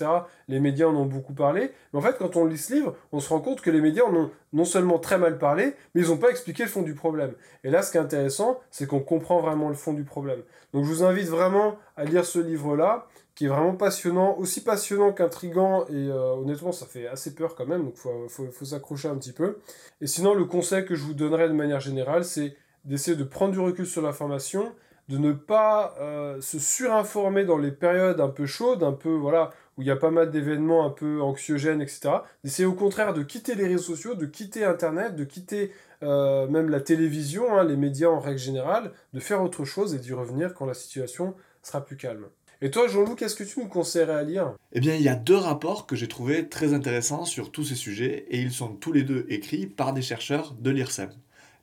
les 0.47 0.59
médias 0.59 0.85
en 0.85 0.95
ont 0.95 1.07
beaucoup 1.07 1.33
parlé. 1.33 1.71
Mais 1.91 1.99
en 1.99 2.01
fait, 2.03 2.17
quand 2.19 2.35
on 2.35 2.45
lit 2.45 2.59
ce 2.59 2.75
livre, 2.75 2.95
on 3.11 3.19
se 3.19 3.29
rend 3.29 3.39
compte 3.39 3.61
que 3.61 3.71
les 3.71 3.81
médias 3.81 4.03
en 4.03 4.15
ont 4.15 4.31
non 4.53 4.65
seulement 4.65 4.99
très 4.99 5.17
mal 5.17 5.39
parlé, 5.39 5.73
mais 5.95 6.01
ils 6.01 6.09
n'ont 6.09 6.17
pas 6.17 6.29
expliqué 6.29 6.63
le 6.63 6.69
fond 6.69 6.83
du 6.83 6.93
problème. 6.93 7.33
Et 7.63 7.71
là, 7.71 7.81
ce 7.81 7.89
qui 7.91 7.97
est 7.97 8.01
intéressant, 8.01 8.59
c'est 8.69 8.85
qu'on 8.85 8.99
comprend 8.99 9.39
vraiment 9.39 9.69
le 9.69 9.75
fond 9.75 9.93
du 9.93 10.03
problème. 10.03 10.43
Donc 10.73 10.85
je 10.85 10.89
vous 10.89 11.03
invite 11.03 11.29
vraiment 11.29 11.77
à 11.97 12.05
lire 12.05 12.25
ce 12.25 12.37
livre-là 12.37 13.07
qui 13.39 13.45
est 13.45 13.47
vraiment 13.47 13.73
passionnant, 13.73 14.35
aussi 14.37 14.65
passionnant 14.65 15.13
qu'intrigant, 15.13 15.85
et 15.87 15.93
euh, 15.93 16.33
honnêtement, 16.33 16.73
ça 16.73 16.85
fait 16.85 17.07
assez 17.07 17.33
peur 17.33 17.55
quand 17.55 17.65
même, 17.65 17.85
donc 17.85 17.95
faut, 17.95 18.27
faut, 18.27 18.65
s'accrocher 18.65 19.07
un 19.07 19.15
petit 19.15 19.31
peu. 19.31 19.59
Et 20.01 20.07
sinon, 20.07 20.33
le 20.33 20.43
conseil 20.43 20.83
que 20.83 20.93
je 20.93 21.05
vous 21.05 21.13
donnerais 21.13 21.47
de 21.47 21.53
manière 21.53 21.79
générale, 21.79 22.25
c'est 22.25 22.57
d'essayer 22.83 23.15
de 23.15 23.23
prendre 23.23 23.53
du 23.53 23.59
recul 23.61 23.85
sur 23.85 24.01
l'information, 24.01 24.69
de 25.07 25.17
ne 25.17 25.31
pas 25.31 25.95
euh, 26.01 26.41
se 26.41 26.59
surinformer 26.59 27.45
dans 27.45 27.57
les 27.57 27.71
périodes 27.71 28.19
un 28.19 28.27
peu 28.27 28.45
chaudes, 28.45 28.83
un 28.83 28.91
peu, 28.91 29.13
voilà, 29.13 29.51
où 29.77 29.83
il 29.83 29.87
y 29.87 29.91
a 29.91 29.95
pas 29.95 30.11
mal 30.11 30.31
d'événements 30.31 30.85
un 30.85 30.89
peu 30.89 31.21
anxiogènes, 31.21 31.81
etc. 31.81 32.09
D'essayer 32.43 32.65
au 32.65 32.73
contraire 32.73 33.13
de 33.13 33.23
quitter 33.23 33.55
les 33.55 33.67
réseaux 33.67 33.95
sociaux, 33.95 34.15
de 34.15 34.25
quitter 34.25 34.65
Internet, 34.65 35.15
de 35.15 35.23
quitter 35.23 35.71
euh, 36.03 36.45
même 36.49 36.67
la 36.67 36.81
télévision, 36.81 37.57
hein, 37.57 37.63
les 37.63 37.77
médias 37.77 38.09
en 38.09 38.19
règle 38.19 38.37
générale, 38.37 38.91
de 39.13 39.21
faire 39.21 39.41
autre 39.41 39.63
chose 39.63 39.95
et 39.95 39.99
d'y 39.99 40.11
revenir 40.11 40.53
quand 40.53 40.65
la 40.65 40.73
situation 40.73 41.35
sera 41.63 41.85
plus 41.85 41.95
calme. 41.95 42.25
Et 42.61 42.71
toi, 42.71 42.89
Jean-Loup, 42.89 43.15
qu'est-ce 43.15 43.37
que 43.37 43.45
tu 43.45 43.61
nous 43.61 43.69
conseillerais 43.69 44.15
à 44.15 44.23
lire? 44.23 44.53
Eh 44.73 44.81
bien, 44.81 44.93
il 44.93 45.01
y 45.01 45.07
a 45.07 45.15
deux 45.15 45.37
rapports 45.37 45.87
que 45.87 45.95
j'ai 45.95 46.09
trouvés 46.09 46.49
très 46.49 46.73
intéressants 46.73 47.23
sur 47.23 47.53
tous 47.53 47.63
ces 47.63 47.75
sujets, 47.75 48.25
et 48.29 48.41
ils 48.41 48.51
sont 48.51 48.67
tous 48.67 48.91
les 48.91 49.03
deux 49.03 49.25
écrits 49.29 49.65
par 49.65 49.93
des 49.93 50.01
chercheurs 50.01 50.53
de 50.59 50.69
l'IRSEM, 50.69 51.09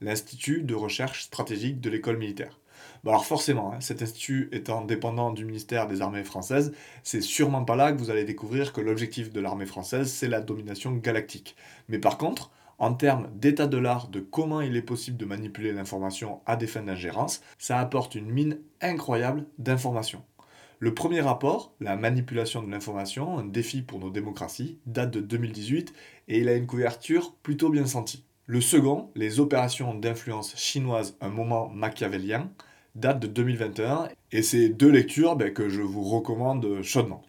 l'Institut 0.01 0.63
de 0.63 0.75
recherche 0.75 1.25
stratégique 1.25 1.83
de 1.83 1.91
l'école 1.91 2.17
militaire. 2.17 2.59
Alors 3.05 3.27
forcément, 3.27 3.75
hein, 3.75 3.81
cet 3.81 4.01
institut 4.01 4.49
étant 4.53 4.87
dépendant 4.87 5.33
du 5.33 5.45
ministère 5.45 5.87
des 5.87 6.01
armées 6.01 6.25
françaises, 6.25 6.73
c'est 7.03 7.21
sûrement 7.21 7.65
pas 7.65 7.77
là 7.77 7.93
que 7.93 7.99
vous 7.99 8.11
allez 8.11 8.25
découvrir 8.25 8.73
que 8.73 8.81
l'objectif 8.81 9.31
de 9.31 9.41
l'armée 9.41 9.67
française, 9.67 10.11
c'est 10.11 10.29
la 10.29 10.41
domination 10.41 10.93
galactique. 10.93 11.57
Mais 11.91 11.99
par 11.99 12.17
contre, 12.17 12.51
en 12.79 12.95
termes 12.95 13.29
d'état 13.35 13.67
de 13.67 13.77
l'art, 13.77 14.09
de 14.09 14.21
comment 14.21 14.63
il 14.63 14.75
est 14.77 14.83
possible 14.83 15.19
de 15.19 15.27
manipuler 15.27 15.73
l'information 15.73 16.41
à 16.47 16.57
des 16.57 16.67
fins 16.67 16.83
d'ingérence, 16.83 17.43
ça 17.59 17.79
apporte 17.79 18.15
une 18.15 18.31
mine 18.31 18.59
incroyable 18.81 19.45
d'informations. 19.59 20.25
Le 20.79 20.93
premier 20.93 21.23
rapport, 21.23 21.75
La 21.81 21.97
manipulation 21.97 22.63
de 22.63 22.71
l'information, 22.71 23.39
un 23.39 23.45
défi 23.45 23.81
pour 23.81 23.99
nos 23.99 24.11
démocraties, 24.11 24.79
date 24.85 25.11
de 25.11 25.21
2018 25.21 25.95
et 26.29 26.41
il 26.41 26.49
a 26.49 26.55
une 26.55 26.67
couverture 26.67 27.35
plutôt 27.43 27.71
bien 27.71 27.87
sentie. 27.87 28.25
Le 28.45 28.61
second, 28.61 29.11
Les 29.15 29.41
opérations 29.41 29.95
d'influence 29.95 30.55
chinoise, 30.57 31.17
un 31.23 31.31
moment 31.31 31.71
machiavélien, 31.71 32.51
date 32.95 33.21
de 33.21 33.27
2021, 33.27 34.09
et 34.33 34.43
c'est 34.43 34.69
deux 34.69 34.91
lectures 34.91 35.37
ben, 35.37 35.53
que 35.53 35.71
je 35.71 35.81
vous 35.81 36.03
recommande 36.03 36.83
chaudement. 36.83 37.23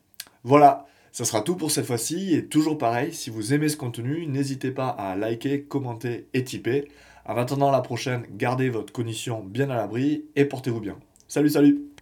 Voilà, 0.43 0.85
ça 1.13 1.23
sera 1.23 1.41
tout 1.41 1.55
pour 1.55 1.71
cette 1.71 1.85
fois-ci, 1.85 2.35
et 2.35 2.47
toujours 2.47 2.77
pareil, 2.77 3.13
si 3.13 3.29
vous 3.29 3.53
aimez 3.53 3.69
ce 3.69 3.77
contenu, 3.77 4.27
n'hésitez 4.27 4.71
pas 4.71 4.89
à 4.89 5.15
liker, 5.15 5.63
commenter 5.63 6.27
et 6.33 6.43
tiper. 6.43 6.89
En 7.25 7.37
attendant 7.37 7.71
la 7.71 7.81
prochaine, 7.81 8.25
gardez 8.31 8.69
votre 8.69 8.91
cognition 8.91 9.41
bien 9.41 9.69
à 9.69 9.75
l'abri 9.75 10.25
et 10.35 10.45
portez-vous 10.45 10.81
bien. 10.81 10.97
Salut, 11.27 11.49
salut 11.49 11.96